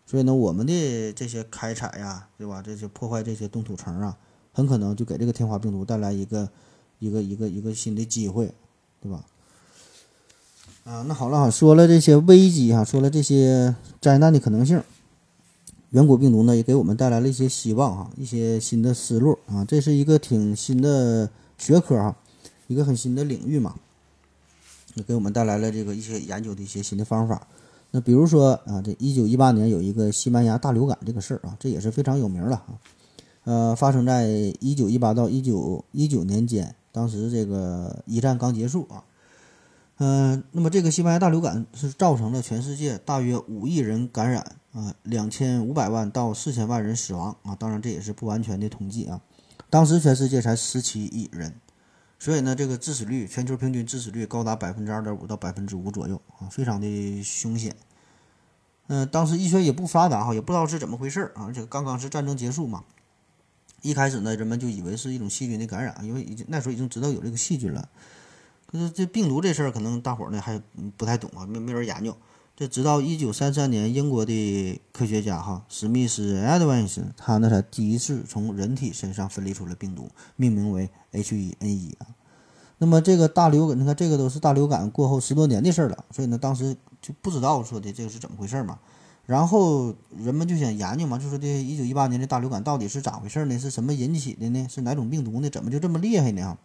[0.06, 2.62] 所以呢，我们的这些开采呀，对吧？
[2.62, 4.18] 这些破坏这些冻土层啊，
[4.52, 6.50] 很可能就给这个天花病毒带来一个
[7.00, 8.54] 一个一个一个新的机会，
[9.02, 9.26] 对吧？
[10.88, 14.82] 啊，那好了哈，说了这些危机哈，说了这些灾难的可能性，
[15.89, 22.15] 远古病毒呢也给我们带来了一些希望哈，一些新的思路啊，这是一个挺新的学科哈，
[22.67, 23.76] 一个很新的领域嘛，
[24.93, 27.45] 也给我们带来了这个一些研究的一些新的方法。
[27.91, 32.80] 那比如说啊，这一九一八年有一个西班牙大流感这个事儿啊，这也是非常有名了啊，
[33.43, 34.30] 呃，发生在
[34.62, 39.04] 一九一八到一九一九年间，当时这个一战刚结束啊。
[40.00, 47.56] 嗯，那么这个西班牙大流感是造成了全世界大约五亿人感染啊，两千五百万到四千万人死亡啊。
[47.56, 49.20] 当然这也是不完全的统计啊。
[49.72, 51.56] 当时全世界才十七亿人，
[52.20, 57.76] 所以呢，这个致死率全球平均致死率高达百分之二点五到百分之五左右啊，非常的凶险。
[58.86, 61.52] 嗯，当时医学也不发达哈，也不知道是怎么回事啊。
[61.52, 62.84] 这个刚刚是战争结束嘛，
[63.82, 67.90] 一开始呢，人们就以为是一种细菌的感染，因为已经那时候已经知道有这个细菌了。
[68.70, 70.62] 可是这病毒这事儿，可能大伙儿呢还
[70.98, 72.16] 不太懂啊，没没人研究。
[72.56, 82.08] 这直到一九三三年，英国的科学家哈史密斯 Edwins，他那才第一次从人体身上分离出了病毒，命名为 H1N1 啊。
[82.80, 88.80] 那么这个大流感，你看这个都是大流感过后十多年的事儿了，所以呢当时就不知道说的这个是怎么回事嘛。
[89.26, 93.60] 然后人们就想研究嘛，就说这一九一八年的大流感到底是咋回事呢？
[93.60, 94.68] 是什么引起的呢？
[94.68, 95.50] 是哪种病毒呢？
[95.50, 96.58] 怎么就这么厉害呢？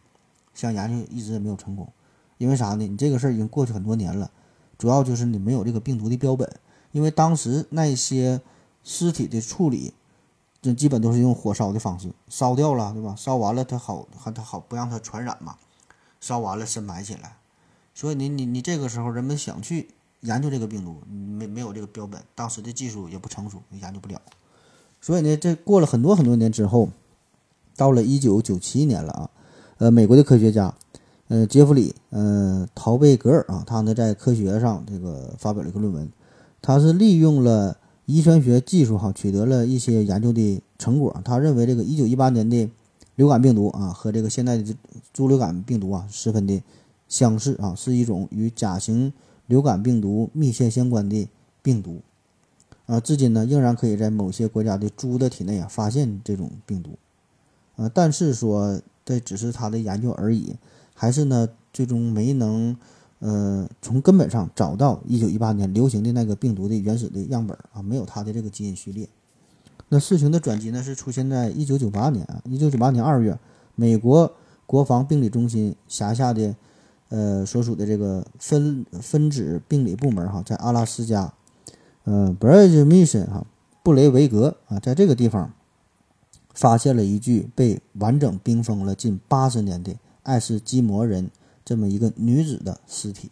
[0.55, 1.91] 想研究一直也没有成功，
[2.39, 2.87] 因为啥呢？
[2.87, 4.31] 你这个事儿已经过去很多年了，
[4.77, 6.51] 主要就是你没有这个病毒的标本，
[6.93, 8.41] 因为当时那些
[8.85, 9.95] 尸体的处理，
[10.61, 13.15] 这基本都是用火烧的方式，烧掉了，对吧？
[13.17, 15.57] 烧完了它好，还它好不让它传染嘛，
[16.21, 17.37] 烧完了深埋起来，
[17.95, 19.89] 所以你你你这个时候人们想去
[20.21, 24.21] 研究这个病毒，没没有这个标本，当时的技术也不成熟，研究不了，
[25.01, 26.91] 所以呢，这过了很多很多年之后，
[27.75, 29.31] 到了一九九七年了啊。
[29.79, 30.73] 呃，美国的科学家，
[31.27, 36.09] 呃，杰弗里，呃，陶贝格尔啊，他呢在科学上这个发表了一个论文，
[36.61, 41.21] 他是利用了遗传学技术哈，取得了一些研究的成果。
[41.25, 42.71] 他认为这个一九一八年的
[43.17, 44.75] 流感病毒啊，和这个现在的
[45.13, 46.63] 猪流感病毒啊，十分的
[47.09, 49.13] 相似啊，是一种与甲型
[49.47, 51.27] 流感病毒密切相关的
[51.63, 52.01] 病毒
[52.87, 56.91] 啊，至今呢仍然可以在某些国家的猪的体内啊发现这种病毒
[57.75, 58.81] 啊，但是说。
[59.05, 60.57] 这只是他的研究而已，
[60.95, 61.49] 还是呢？
[61.73, 62.77] 最终没能，
[63.21, 69.09] 呃，从根本上找到一九一八年流行的那个病毒的原始的样本啊，没有它的这个基因序列。
[69.89, 73.39] 那事情的转机呢，是出现在一九九八年啊，一九九八年二月，
[73.75, 74.31] 美国
[74.67, 76.55] 国防病理中心辖下的，
[77.09, 81.33] 呃，所属的这个分分子病理部门哈，在阿拉斯加，
[82.05, 83.47] 呃，Bridge Mission 哈，
[83.83, 85.51] 布雷维格啊，在这个地方。
[86.55, 91.31] 发现了一具被完整冰封了近八十年的爱斯基摩人
[91.65, 93.31] 这么一个女子的尸体。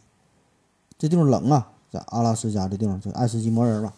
[0.98, 3.94] 这地方冷啊，在阿拉斯加这地方，就爱斯基摩人吧。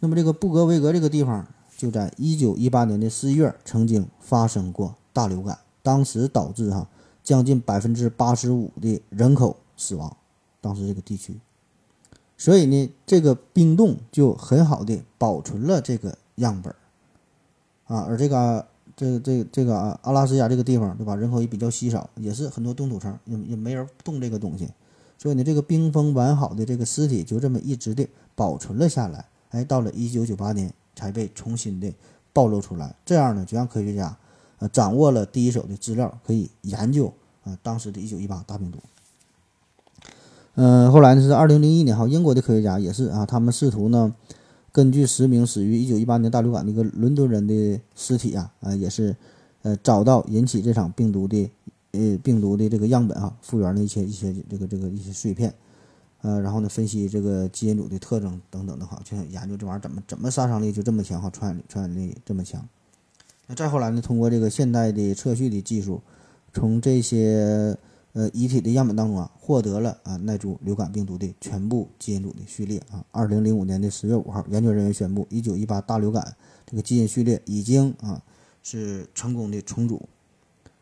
[0.00, 1.46] 那么这个布格维格这个地方，
[1.76, 6.88] 就在一九一八年的四月曾经发生过大流感，当时导致哈
[7.24, 10.16] 将近百分之八十五的人口死亡，
[10.60, 11.38] 当时这个地区。
[12.36, 16.76] 所以呢，这个冰冻就很好的保存了这个样本儿
[17.88, 18.64] 啊，而这个
[18.94, 21.16] 这这这个啊阿拉斯加这个地方，对吧？
[21.16, 24.68] 人口也比较稀少，也是很多冻土层，也也没人动这个东西，
[25.18, 29.24] 所以呢，这个冰封完好的这个尸体就这么一直的保存了下来。
[29.50, 31.90] 哎，到了一九九八年才被重新的
[32.32, 34.14] 暴露出来，这样呢，就让科学家
[34.58, 37.10] 呃掌握了第一手的资料，可以研究
[37.44, 38.78] 啊当时的一九一八大病毒。
[40.56, 44.12] 嗯，后来呢是二零零一年哈，英国的科学家也是啊，他们试图呢，
[44.70, 49.16] 根据十名死于一九一八年大流感的一个伦敦人的尸体啊，啊也是，
[49.62, 51.50] 呃找到引起这场病毒的
[51.92, 55.52] 呃病毒的这个样本哈，复原了一些一些这个这个一些碎片，
[56.20, 62.68] 呃然后呢分析这个基因组的特征等等的哈，就想研究这玩意儿怎么怎么杀伤力就这么强哈，传染传染力这么强。
[63.46, 66.02] 那再后来呢，通过这个现代的测序的技术，
[66.52, 67.76] 从这些
[68.18, 73.04] 呃，遗体的样本当中啊，获得了啊那株流感病毒的全部基因组的序列啊。
[73.12, 76.34] 二零零五年的十月五号，研究人员宣布，一九一八大流感
[76.66, 78.20] 这个基因序列已经啊
[78.60, 80.08] 是成功的重组。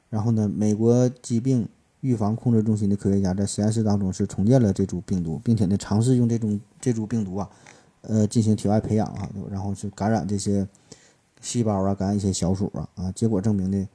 [0.08, 1.68] 然后呢，美国疾病
[2.00, 7.50] 预防控制中心的科学家在实验室当中是重建了这株病毒，并且呢尝试用这种这株病毒啊，
[8.00, 10.66] 呃进行体外培养啊，然后是感染这些
[11.42, 13.86] 细胞啊，感染一些小鼠啊啊，结果证明呢，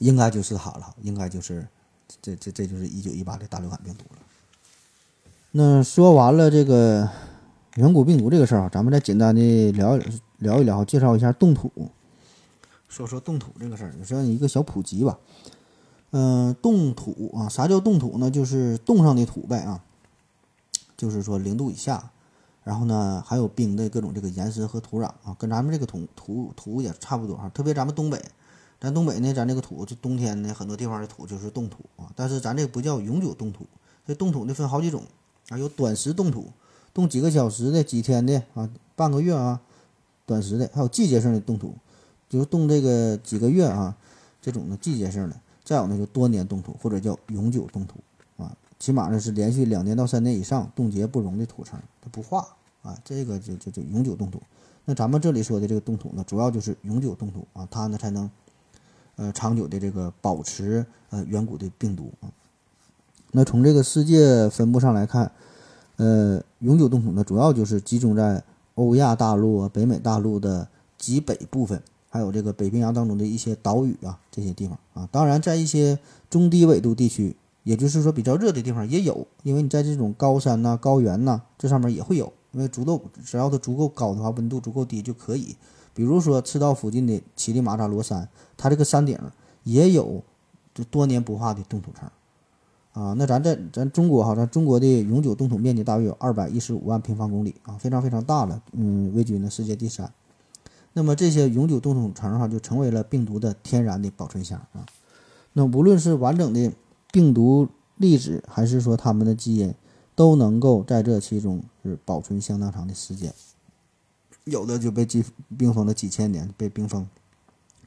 [0.00, 1.66] 应该就是它了，应该就是。
[2.22, 4.18] 这这这就是一九一八的大流感病毒了。
[5.52, 7.08] 那说完了这个
[7.74, 9.98] 远古病毒这个事儿啊，咱们再简单的聊
[10.38, 11.70] 聊一聊，介绍一下冻土。
[12.88, 15.18] 说说冻土这个事儿，算一个小普及吧。
[16.10, 18.30] 嗯，冻土啊，啥叫冻土呢？
[18.30, 19.82] 就是冻上的土呗啊。
[20.96, 22.10] 就是说零度以下，
[22.62, 27.48] 然后呢还有冰的各种这个岩石和土壤啊，跟咱们这个土土土也差不多哈。
[27.54, 28.20] 特别咱们东北。
[28.80, 32.10] 咱东北呢，咱这个土，这冬天呢，很多地方的土就是冻土啊。
[32.16, 33.66] 但是咱这不叫永久冻土，
[34.06, 35.02] 这冻土呢分好几种
[35.50, 36.46] 啊，有短时冻土，
[36.94, 39.60] 冻几个小时的、几天的啊，半个月啊，
[40.24, 41.74] 短时的，还有季节性的冻土，
[42.30, 43.94] 就冻这个几个月啊，
[44.40, 45.38] 这种的季节性的。
[45.62, 47.96] 再有呢，就多年冻土或者叫永久冻土
[48.42, 52.48] 啊，起码呢是连续两年到三年以上冻结不溶的土层，它不化
[52.80, 54.40] 啊，这个就就就永久冻土。
[54.86, 58.30] 那咱们这里说的这个冻土呢，主要就是永久冻土啊，它呢才能。
[59.20, 62.32] 呃，长久的这个保持呃远古的病毒啊，
[63.32, 65.30] 那从这个世界分布上来看，
[65.96, 68.42] 呃，永久冻土呢主要就是集中在
[68.76, 70.66] 欧亚大陆、北美大陆的
[70.96, 75.06] 极北部分，还有这个北冰洋当中的一些岛屿啊这些地方啊。
[75.12, 75.98] 当然，在一些
[76.30, 85.56] 中低纬度地区，也就是说比较热的地方也有，因为你在这种高山呐、高原呐这上面也会有，因为足够只要它足够高的话，温度足够低就可以。
[86.00, 88.26] 比如说赤道附近的乞力马扎罗山，
[88.56, 89.18] 它这个山顶
[89.64, 90.22] 也有
[90.74, 92.08] 就多年不化的冻土层，
[92.94, 100.10] 啊，那咱在咱中国哈，咱中国的永久冻土面积大约有二百一十五万平方公里啊，非常非常大了，嗯，位居呢世界第三。
[100.94, 104.86] 那么这些永久冻土层哈，就成为了病毒的天然的保存箱啊。
[105.52, 106.72] 那无论是完整的
[107.12, 109.74] 病毒粒子，还是说它们的基因，
[110.14, 113.34] 都能够在这其中是保存相当长的时间。
[114.44, 115.24] 有的就被冰
[115.56, 117.06] 冰封了几千年，被冰封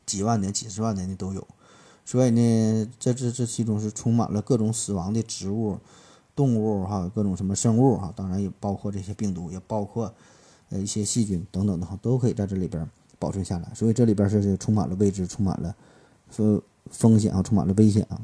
[0.05, 1.47] 几万年、几十万年的都有。
[2.05, 5.77] 所以呢，这这这其中是充满了各种死亡的植物、
[6.35, 10.13] 动物哈，各种什么生物哈，当然也包括这些病毒，也包括
[10.69, 12.85] 呃一些细菌等等的哈，都可以在这里边
[13.17, 13.71] 保存下来。
[13.73, 15.75] 所以这里边是充满了未知，充满了
[16.29, 18.19] 风风险啊，充满了危险啊。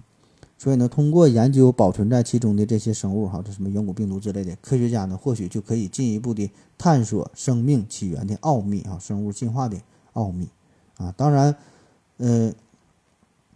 [0.62, 9.78] 所以呢，通过研究保存在其中的这些生物，哈，这什么远古病毒之类的，科学家呢，或许就可以进一步的探索生命起源的奥秘啊，生物进化的
[10.12, 10.50] 奥秘
[10.98, 11.14] 啊。
[11.16, 11.56] 当然，
[12.18, 12.54] 呃，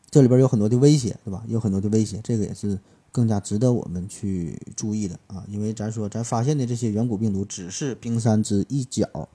[0.10, 1.44] 这里边有很多的威胁，对吧？
[1.46, 2.80] 有很多的威胁，这个也是
[3.12, 5.44] 更加值得我们去注意的啊。
[5.50, 9.28] 因为咱说，咱发现的这些远古病毒只是冰山之一角，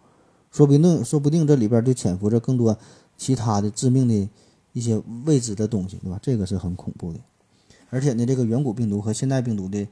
[0.50, 2.78] 说不定，说不定这里边就潜伏着更多
[3.18, 4.26] 其他的致命的
[4.72, 6.18] 一些未知的东西，对吧？
[6.22, 7.20] 这个是很恐怖的。
[7.91, 9.86] 而且呢，这个远古病毒和现代病毒的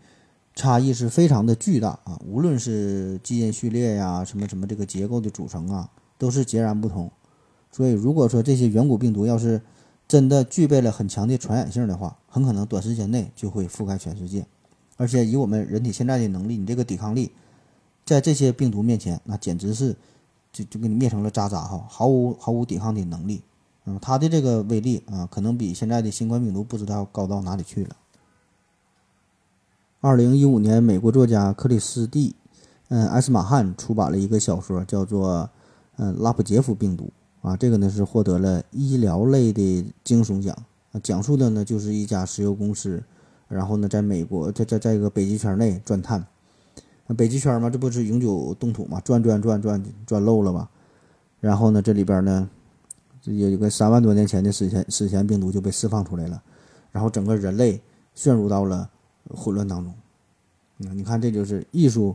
[0.54, 2.20] 差异是非常的巨大啊！
[2.26, 7.10] 无论是基因序列呀，什么什么这个结构的组成啊，都是截然不同。
[7.70, 9.60] 所以，如果说这些远古病毒要是
[10.08, 14.46] 真的具备了很强的传染性的话，很可能短时间内就会覆盖全世界。
[14.96, 17.32] 而且，以我们人体现在的能力，你这个抵抗力，
[18.06, 19.94] 在这些病毒面前，那简直是
[20.52, 23.42] 就就给你灭成了渣渣哈，毫无毫无抵抗的能力。
[23.86, 27.96] 嗯，它的这个威力啊，可能比现在的新冠病毒不知道高到哪里去了。
[30.00, 32.34] 二零一五年，美国作家克里斯蒂，
[32.88, 35.44] 嗯，埃斯马汉出版了一个小说，叫做
[35.96, 37.10] 《嗯拉普杰夫病毒》
[37.48, 40.56] 啊，这个呢是获得了医疗类的惊悚奖
[40.92, 43.02] 啊，讲述的呢就是一家石油公司，
[43.48, 46.26] 然后呢在美国在在在一个北极圈内钻探，
[47.16, 50.68] 北极圈嘛，这不是永久冻土嘛，钻钻钻钻钻漏了吧？
[51.40, 52.48] 然后呢这里边呢，
[53.26, 56.40] 这有一个三万多年前的史前史前病毒就被释放出来了，
[56.92, 57.80] 然后整个人类
[58.14, 58.88] 陷入到了。
[59.34, 59.92] 混乱当中，
[60.78, 62.14] 嗯，你看，这就是艺术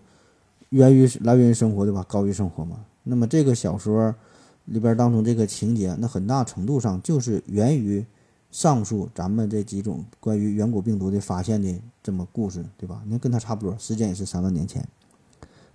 [0.69, 2.05] 源于来源于生活，对吧？
[2.07, 2.85] 高于生活嘛。
[3.03, 4.15] 那么这个小说
[4.63, 8.05] 里边当中这个情节，那很大程度上就是源于
[8.49, 13.03] 上述咱们这几种关于远古病毒的发现的这么故事，对吧？
[13.07, 14.87] 那跟它差不多，时间也是三万年前。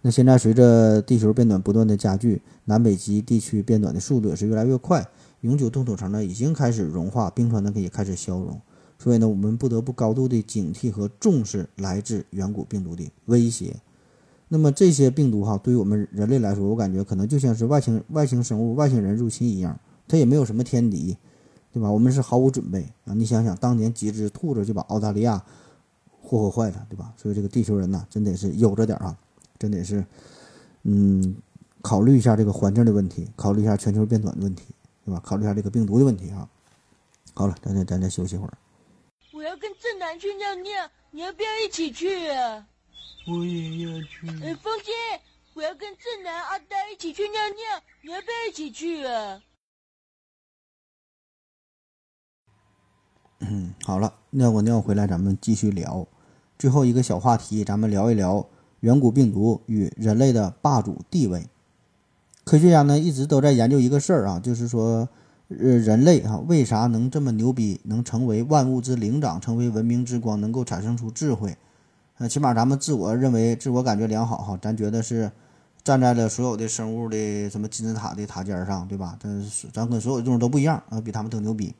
[0.00, 5.06] 那现在随着地球变暖不断的加剧，南北极地区变暖的速度也是越来越快，
[5.46, 8.60] 永久冻土层呢已经开始融化，冰川呢可以开始消融。
[8.98, 13.76] 所以呢，我们不得不高度的警惕和重视来自远古病毒的威胁。
[14.48, 19.78] 那么这些病毒哈，对于我们人类来说，我感觉可能就像是外星外星生物、外星人入侵一样，
[20.08, 21.16] 它也没有什么天敌，
[21.72, 21.88] 对吧？
[21.92, 23.14] 我们是毫无准备啊！
[23.14, 25.44] 你想想，当年几只兔子就把澳大利亚
[26.22, 27.12] 霍霍坏了，对吧？
[27.16, 29.16] 所以这个地球人呐，真得是悠着点啊，
[29.58, 30.04] 真得是
[30.84, 31.36] 嗯，
[31.82, 34.64] 考虑一下这个环境的问题，考虑一下全球变暖的问题，
[35.06, 35.20] 对吧？
[35.24, 36.48] 考虑一下这个病毒的问题啊。
[37.32, 38.58] 好了，咱再咱再休息会儿。
[39.32, 42.66] 我要跟正南去尿尿，你要不要一起去啊？
[43.28, 44.26] 我也要去。
[44.42, 44.92] 哎，风姐，
[45.54, 49.40] 我要跟正南、阿呆一起去尿尿，你要不要一起去啊？
[53.40, 56.06] 嗯，好了，尿过尿回来，咱们继续聊。
[56.58, 58.48] 最后一个小话题，咱们聊一聊
[58.80, 61.46] 远古病毒与人类的霸主地位。
[62.46, 65.06] 科学家呢一直都在研究一个事儿啊，就是说。
[65.48, 71.56] 呃，人类哈为啥能这么牛逼，能成为万物之灵长，成为文明之光，能够产生出智慧？
[72.18, 75.30] 呃，起码咱们自我认为、自我感觉良好哈，咱觉得是
[75.84, 79.16] 站在了所有的生物的什么金字塔的塔尖上，对吧？
[79.22, 81.72] 咱咱跟所有的动物都不一样啊，比他们都牛逼。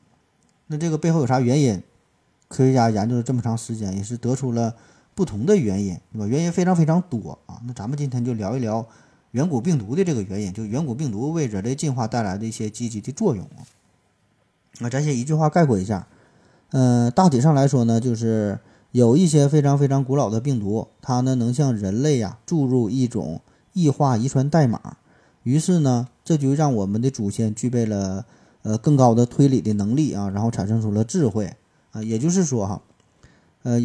[0.67, 1.83] 那这个背后有啥原因？
[2.47, 4.73] 科学家研究了这么长时间，也是得出了
[5.13, 6.25] 不同的原因，对吧？
[6.25, 7.59] 原因非常非常多啊。
[7.67, 8.87] 那咱们今天就聊一聊。
[9.37, 13.61] 远古病毒的这个原因，就远古病毒为人类进化带来的一些积极的作用啊。
[14.79, 16.07] 那咱先一句话概括一下，
[16.71, 18.57] 嗯，大体上来说呢，就是
[18.91, 23.41] 有一些非常非常古老的病毒，它呢能向人类呀注入一种
[23.73, 24.97] 异化遗传代码，
[25.43, 28.25] 于是呢，这就让我们的祖先具备了
[28.63, 31.53] 呃更高的推理的能力啊，然后产生出了智慧
[31.91, 32.01] 啊。
[32.01, 32.81] 也就是说哈，
[33.61, 33.79] 呃。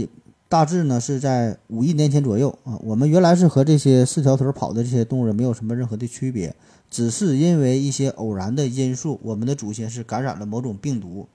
[0.53, 6.55] 大致呢是在五亿年前左右啊，我们原来是和这些四条腿跑的这些动物没有什么任何的区别，
[6.90, 11.26] 只是因为一些偶然的因素，我们的祖先是感染了某种病毒，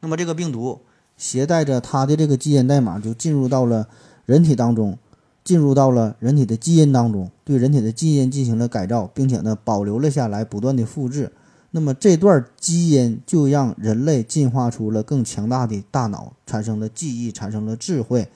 [0.00, 0.80] 那么这个病毒
[1.18, 3.88] 携带着它的这个基因代码就进入到了
[4.24, 4.96] 人体当中，
[5.44, 11.30] 进入到了人体的基因当中，对人体的基因进行了改造，并且呢保留了下来，不断的复制。
[11.72, 18.26] 那么这段基因就让人类进化出了更强大的大脑，产生了记忆，产生了智慧。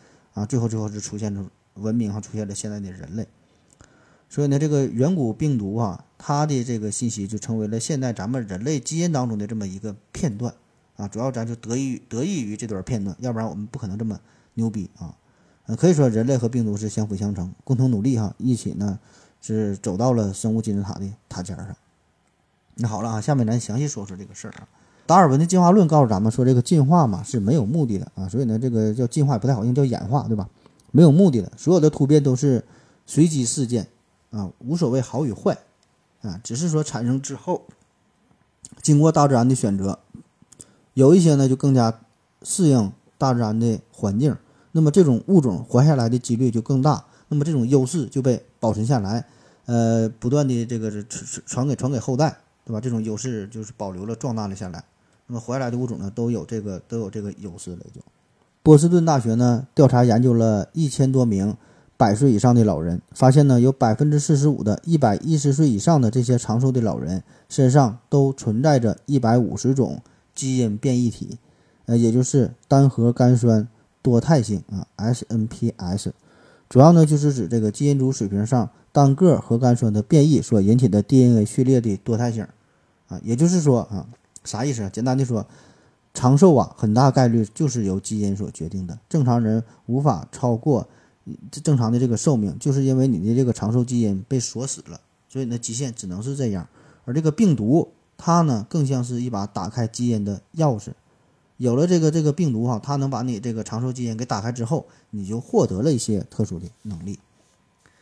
[0.41, 3.29] 啊，最后最后是出现了文明，哈，出现了现在的人类。
[4.31, 10.55] 所以呢，这个远古病毒啊，它的这个信息就成为了现在咱们人类基因当中的这么一个片段
[10.97, 11.07] 啊。
[11.07, 14.19] 主要咱就得益于得益于这段片段，要不然我们不可能这么
[14.55, 15.15] 牛逼啊。
[15.67, 18.99] 嗯，可以说人类和病毒是相辅相成，共同努力哈，一起呢
[19.43, 21.77] 是走到了生物金字塔的塔尖上。
[22.77, 24.69] 那好了啊，下面咱详细说说这个事儿啊。
[25.11, 30.49] 达尔文的进化论告诉咱们说，这个进化嘛是没有目的的啊，所以呢，这个叫进化也不太好用，叫演化，对吧？
[30.93, 32.65] 没有目的的，所有的突变都是
[33.07, 33.89] 随机事件
[34.31, 35.59] 啊，无所谓好与坏
[36.23, 37.63] 啊，只是说产生之后，
[38.83, 39.99] 经过大自然的选择，
[40.95, 42.01] 有一些呢就更加
[42.45, 44.37] 适应大自然的环境，
[44.71, 49.27] 那么这种物种活下来的几率就更大，那么这种优势就被保存下来，
[49.67, 52.81] 呃，不断的这个传传给传给后代，对吧？
[52.81, 54.85] 这种优势就是保留了壮大了下来。
[55.31, 57.79] 那么活下来的物种呢，都有这个都有这个优势了。
[57.95, 58.01] 就
[58.65, 61.57] 波士顿大学呢调查研究了一千多名
[61.97, 70.03] 百岁以上的老人，发现呢有百分之四十五的一百一十岁以上的这些长寿的老人身上都存在着一百五十种
[70.35, 71.39] 基因变异体，
[71.87, 73.69] 呃，也就是单核苷酸
[74.03, 76.11] 多态性啊 SNPS，
[76.69, 82.45] 主要呢就是指这个基因组水平上单个核苷酸的变异所引起的 DNA 序列的多态性
[83.07, 84.09] 啊，也就是说啊。
[84.51, 84.91] 啥意思？
[84.93, 85.47] 简单的说，
[86.13, 88.99] 长寿啊，很大概率就是由基因所决定的。
[89.09, 90.89] 正常人无法超过
[91.51, 96.67] 正常的这个寿命，就是因为你的这个长寿基因被锁死了，所以呢，极限只能是这样。
[97.05, 97.89] 而这个病毒，
[98.19, 100.91] 它呢，更像是一把打开基因的钥匙，
[101.57, 107.21] 有了这个这个病毒哈，它能把你这个长寿基因给打开之后，你就获得了一些特殊的能力。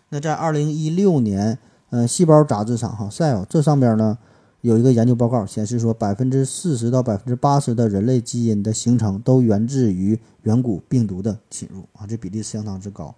[0.08, 1.58] 那在二零一六年，
[1.90, 4.16] 呃，细胞杂志上哈，Cell 这上边呢
[4.60, 13.14] 有一个研究报告显示说，百分之四十到百分之八十的人类基因的形成都源自于远古病毒的侵入啊，这比例相当之高。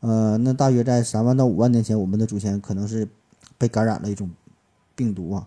[0.00, 3.06] 呃，那大约在三万到五万年前，我们的祖先可能是
[3.58, 4.30] 被感染了一种
[4.94, 5.46] 病毒啊。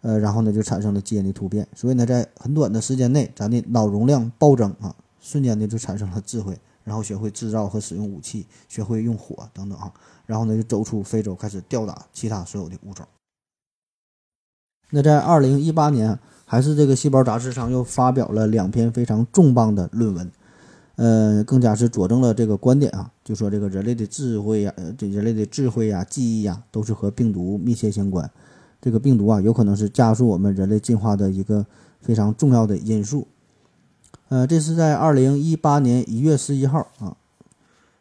[0.00, 9.92] 呃，然后呢，就产生了基因的突变，所以呢，在很短的时间内，咱的脑容量暴增啊，瞬间的就产生了智慧，然后学会制造和使用武器，学会用火等等啊，
[10.26, 13.06] 然后呢，就走出非洲，开始吊打其他所有的物种。
[14.90, 20.30] 那在二零一八年，还是这个《细胞》杂志上又发表了两篇非常重磅的论文，
[20.96, 28.30] 呃，更加是佐证了这个观点啊，就说这个人类的智慧呀，呃，这人类的智慧呀、记忆呀，都是和病毒密切相关。
[28.80, 31.66] 这个病毒啊，有可能是加速我们人类进化的一个
[32.00, 33.26] 非常重要的因素。
[34.28, 37.16] 呃，这是在二零一八年一月十一号啊，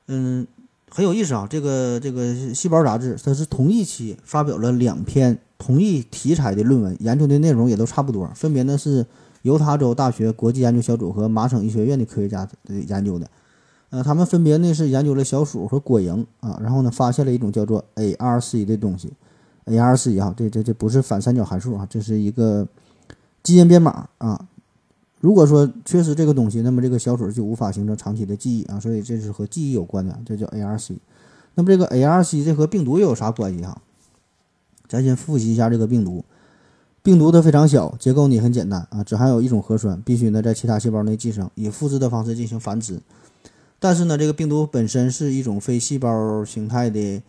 [0.08, 0.48] 嗯，
[0.90, 1.48] 很有意思啊。
[1.50, 2.24] 这个这个
[2.54, 9.06] 《细胞》杂志，它是同一期发表了两篇同一题材的论文，研究的内容也都差不多，分别呢是
[9.42, 12.48] 犹他州大学国际研究小组和麻省医学院的科学家
[12.88, 13.30] 研究的。
[13.90, 19.14] 呃，他们分别呢是研究了小鼠和果蝇啊，然后呢发现了一种叫做 ARC 的东西。
[19.66, 22.68] ARC 啊，这这这不是反三角函数啊，这是一个
[23.44, 24.48] 基因编码啊。
[25.20, 30.96] 如果说缺失这个东西，那么这个小鼠就无法形成长期的记忆啊，所以这是和记忆有关的，这叫 ARC。
[31.56, 33.82] 那么这个 ARC 这和病毒又有啥关系哈？
[34.88, 36.24] 咱先复习一下这个病毒。
[37.04, 43.02] 病毒它非常小，结构呢很简单啊，只含有一种核酸，必须呢在其他细胞内寄生，以复制的方式进行繁殖。
[43.80, 47.22] 但是呢，这个病毒本身是一种非细胞形态的。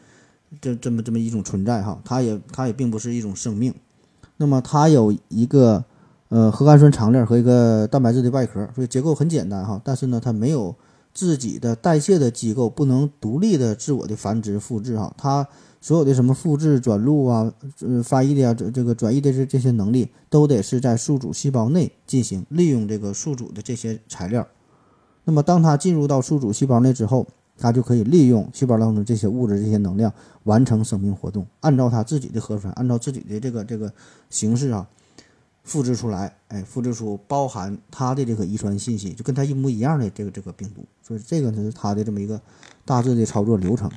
[0.62, 3.74] 这这么这么一种存在哈，它也它也并不是一种生命，
[4.38, 5.84] 那么它有一个
[6.30, 9.78] 呃核苷酸长链和一个蛋白质的外壳，所以结构很简单哈。
[9.84, 10.74] 但是呢，它没有
[11.12, 15.14] 自己的代谢的机构，不能独立的自我的繁殖复制哈。
[15.18, 15.46] 它
[15.80, 24.46] 所有的什么复制转录啊、呃翻译的呀、这这个转移的这这些能力，都得是在宿主细胞内进行，利用这个宿主的这些材料。
[25.24, 27.26] 那么当它进入到宿主细胞内之后，
[27.56, 30.12] 它就可以利用细胞当中这些物质、这些能量，
[30.44, 31.46] 完成生命活动。
[31.60, 33.92] 按照它自己的核酸，按照自己的这个这个
[34.30, 34.88] 形式啊，
[35.64, 40.84] 复制出来，哎，复制出包含它的这个遗传信息，就跟它一模一样的这个这个病毒。
[41.02, 42.40] 所以这个呢是它的这么一个
[42.84, 43.90] 大致的操作流程。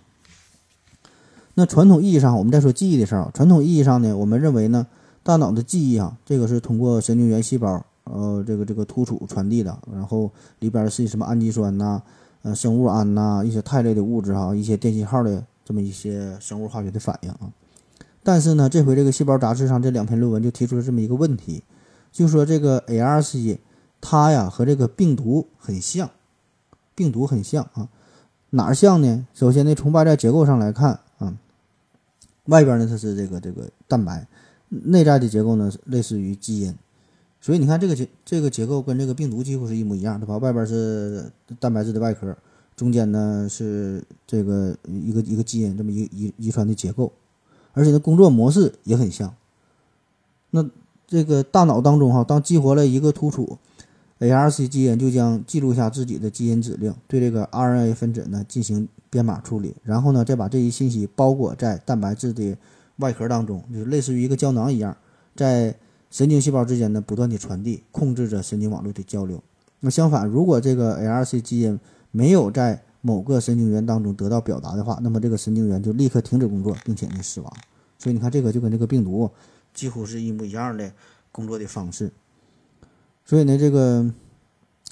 [1.62, 3.30] 那传统意义上，我们再说记忆的事儿啊。
[3.36, 4.88] 传统意义上呢，我们认为呢，
[5.22, 12.02] 大脑的记忆啊，这个是通过神经元细胞，呃，这个这个突触传递的，然后里边是什么氨基酸呐？
[12.42, 17.52] 呃，生物胺呐，一些肽类的物质哈，一些电信号的这么一些生物化学的反应啊。
[18.24, 21.62] 但是呢，这回这个细胞杂志上这两篇论文就提出了这么一个问题，
[22.12, 23.60] 就说这个 ARC
[24.02, 26.10] 它呀和这个病毒很像，
[26.96, 27.88] 病毒很像啊，
[28.50, 29.28] 哪儿像呢？
[29.36, 31.02] 首先呢，从外在结构上来看，
[32.52, 34.28] 外边呢它是这个这个蛋白，
[34.68, 36.76] 内在的结构呢类似于基因。
[37.40, 40.38] 所以你看这个结这个结构跟这个病毒几乎是一模一样，对吧？
[40.38, 42.38] 外边是蛋白质的外壳，
[42.76, 47.12] 中间呢是这个一个一个基因这么一遗遗传的结构，
[47.74, 49.34] 而且呢工作模式也很像。
[50.52, 50.70] 那
[51.08, 53.58] 这个大脑当中哈，当激活了一个突触
[54.22, 62.58] ，ARC 基因就将记录下自己的基因指令，对这个 RNA 分子呢进行编码处理，然后呢再把这一信息包裹在蛋白质的
[62.96, 64.96] 外壳当中，就是类似于一个胶囊一样，
[65.36, 65.76] 在。
[66.14, 69.42] 神经细胞之间呢不断的传递，控制着神经网络的交流。
[69.80, 71.80] 那相反，如果这个 ARC 基因
[72.12, 77.54] 没有在某个神经元当中得到表达的话，那么这个神经元就立刻停止工作，并且呢死亡。
[77.98, 79.32] 所以你看，这个就跟这个病毒
[79.74, 80.92] 几乎是一模一样的
[81.32, 82.12] 工作的方式。
[83.26, 84.06] 所以呢，这个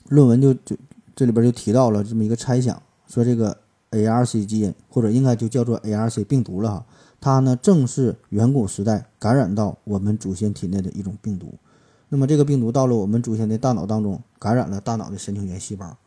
[0.08, 0.76] 论文就就
[1.16, 3.58] 这里边就提到了这么一个猜想，说这个
[3.92, 6.86] ARC 基因或者应该就叫做 ARC 病毒了哈。
[7.22, 11.54] 它呢，正是远古时代感染到我们祖先体内的一种病毒。
[12.08, 15.98] 那么，这个病毒到了我们祖先的大脑当中，感染了大脑的神经元细胞，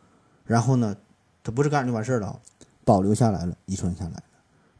[0.46, 0.96] 然后呢，
[1.44, 2.40] 它不是感染就完事儿了，
[2.84, 4.22] 保留下来了，遗传下来了，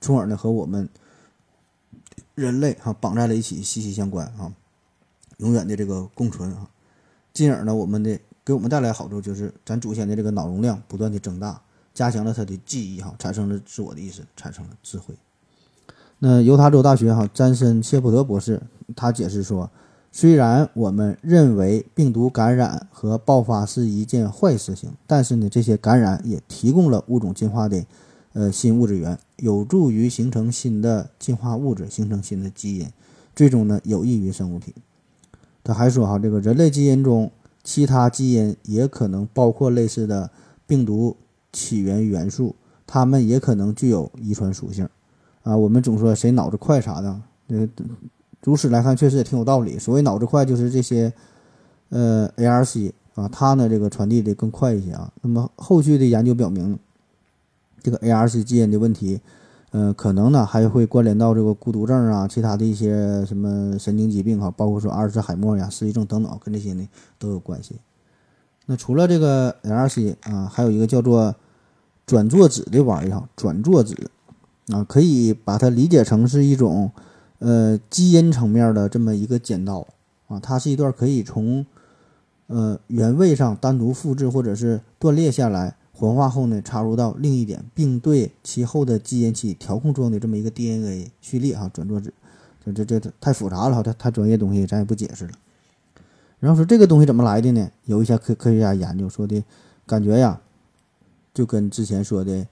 [0.00, 0.88] 从而呢，和我们
[2.34, 4.50] 人类哈绑在了一起，息息相关啊，
[5.36, 6.68] 永远的这个共存啊。
[7.32, 11.60] 进而呢，我们的给我们带来好处就是，咱祖先的这个脑容量不断的增大，
[11.94, 15.14] 加强了他的记忆哈，产生了自我的意识，产生了智慧。
[16.18, 18.62] 那犹他州大学哈詹森谢普德博士
[18.94, 19.70] 他解释说，
[20.12, 27.84] 虽然我们认为病毒感染和爆发是一件坏事情，但是呢，这些感染也提供了物种进化的
[28.34, 32.88] 呃新物质源，有助于形成新的进化物质，形成新的基因，
[33.34, 34.74] 最终呢有益于生物体。
[35.64, 37.30] 他还说哈，这个人类基因中
[37.62, 40.30] 其他基因也可能包括类似的
[40.66, 41.16] 病毒
[41.52, 42.54] 起源元素，
[42.86, 44.88] 它们也可能具有遗传属性。
[45.42, 47.68] 啊，我们总说谁脑子快啥的，呃，
[48.42, 49.78] 如此来看确实也挺有道理。
[49.78, 51.12] 所谓脑子快，就是这些
[51.90, 55.12] 呃 ARC 啊，它呢这个传递的更快一些啊。
[55.20, 56.78] 那么后续的研究表明，
[57.82, 59.20] 这个 ARC 基因的问题。
[59.72, 66.86] 呃，可能呢还会关联到这个孤独症啊，其他的一些什么神经疾病哈，包括说阿尔茨海默呀、失忆症等等，跟这些呢
[67.18, 67.76] 都有关系。
[68.66, 71.34] 那除了这个 LRC 啊，还有一个叫做
[72.04, 74.10] 转作子的玩意儿哈，转作子
[74.68, 76.92] 啊，可以把它理解成是一种
[77.38, 79.86] 呃基因层面的这么一个剪刀
[80.28, 81.64] 啊，它是一段可以从
[82.48, 85.76] 呃原位上单独复制或者是断裂下来。
[86.08, 92.12] 活化后呢，插入到另一点，并对其后的基因起调控作用的这么一个 DNA 序列啊，转作子，
[92.64, 95.32] 这这这太复杂了哈，太太专业东西咱也不解释了。
[96.40, 97.70] 然后说这个东西怎么来的呢？
[97.84, 99.44] 有一些科科学家研究说的，
[99.86, 100.40] 感觉呀，
[101.32, 102.48] 就跟之前说的，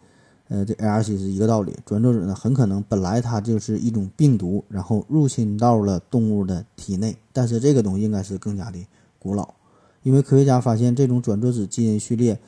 [0.46, 1.76] 呃，这 ARC 是一个道理。
[1.84, 8.78] 转作子呢，很可能本来它就是一种病毒，然后入侵到了动物的体内，但是这个东西应该是更加的
[9.18, 9.54] 古老，
[10.04, 12.38] 因为科学家发现这种转作子基因序列。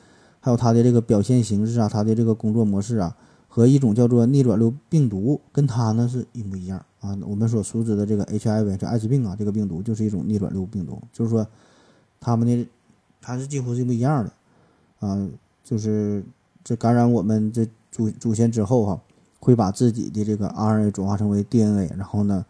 [0.45, 3.15] 还有它的这个表现形式啊，它的这个工作模式啊，
[3.47, 7.17] 和一种叫做逆转录病毒，跟它呢是一模一样啊。
[7.25, 11.47] 我们所熟知的这个 HIV 这艾滋病啊，这个病毒就是一种逆转录病毒，就是说，
[12.19, 12.67] 它们的
[13.21, 15.29] 它是几乎是一模一样的啊。
[15.63, 16.21] 就是
[16.61, 19.01] 这感染我们这祖祖先之后哈，
[19.39, 22.45] 会把自己的这个 RNA 转化成为 DNA，然后呢，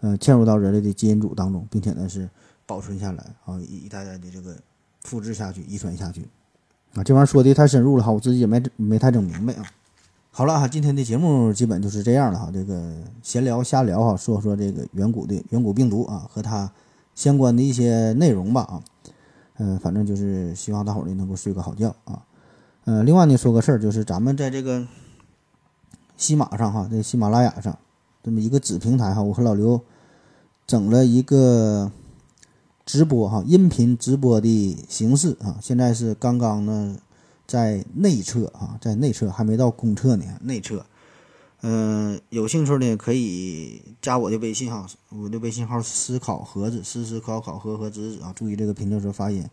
[0.00, 2.28] 呃，嵌入到人类的基因组当中，并且呢是
[2.66, 4.54] 保存下来啊，一代代的这个
[5.04, 6.28] 复制下去，遗传下去。
[6.94, 9.64] 啊，这玩意儿说的太深入了哈，我自己也没没太整明白啊。
[10.30, 12.50] 好了哈，今天的节目基本就是这样了哈。
[12.52, 16.70] 这个闲聊瞎聊哈，说说这个远古的远古病毒啊和它
[17.14, 18.82] 相关的一些内容吧啊。
[19.58, 22.22] 嗯，反正就是希望大伙儿呢能够睡个好觉啊。
[22.84, 24.86] 嗯，另外呢说个事儿，就是咱们在这个
[26.16, 27.76] 喜马上哈，这喜马拉雅上
[28.22, 29.80] 这么一个子平台哈，我和老刘
[30.66, 31.92] 整了一个。
[32.88, 36.96] 直播哈，音频直播的形式啊，现在是刚刚呢，
[37.46, 40.86] 在内测啊，在内测还没到公测呢，内测。
[41.60, 49.44] 嗯，有兴趣的可以加我的微信哈，我的微信号是思考盒子，思思考考和和子子啊，注意这个拼音时发音。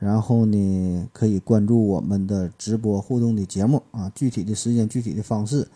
[0.00, 5.68] 然后呢，可以关注我们的直播互动的节目啊，具体的时间、具体的方式，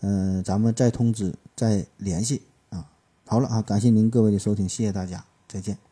[0.00, 2.90] 嗯，咱们再通知、再联系啊。
[3.24, 5.89] 好了啊，感谢您各位的收听，谢谢大家，再见。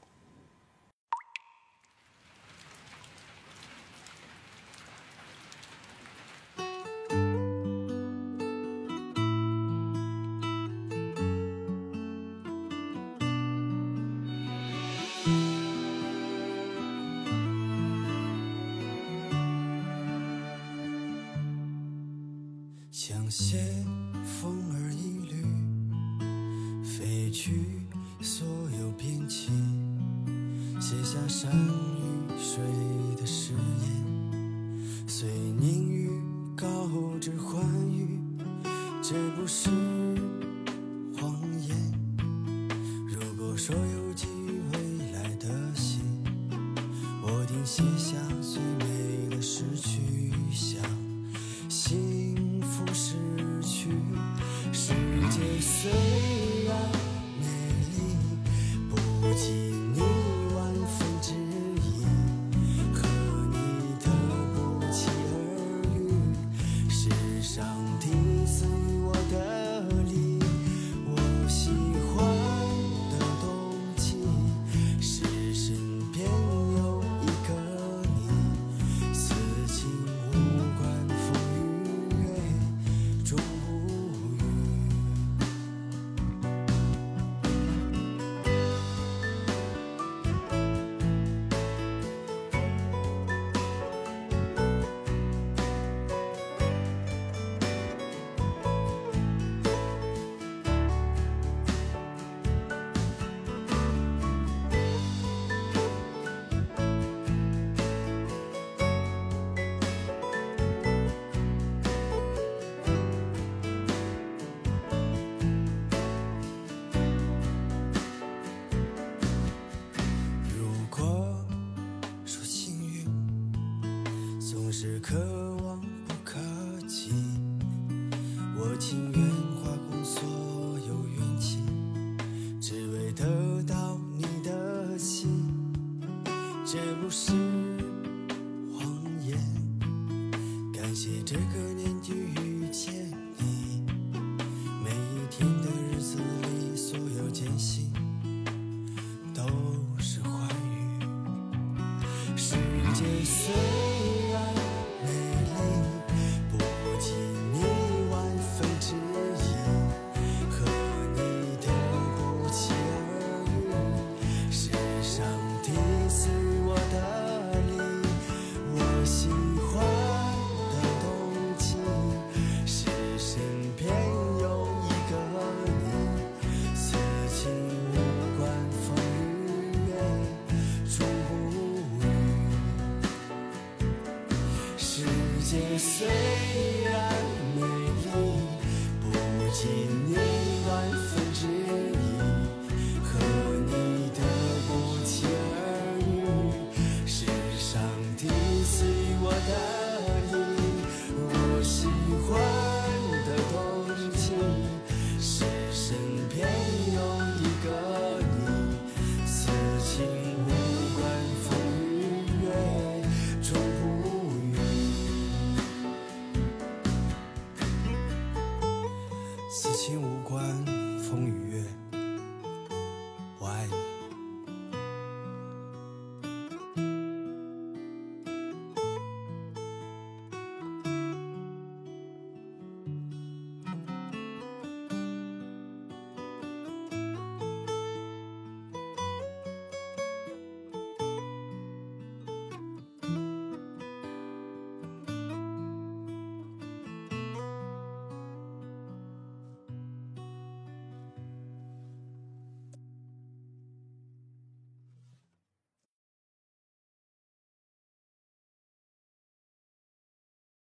[47.97, 50.08] 写下最美的诗句。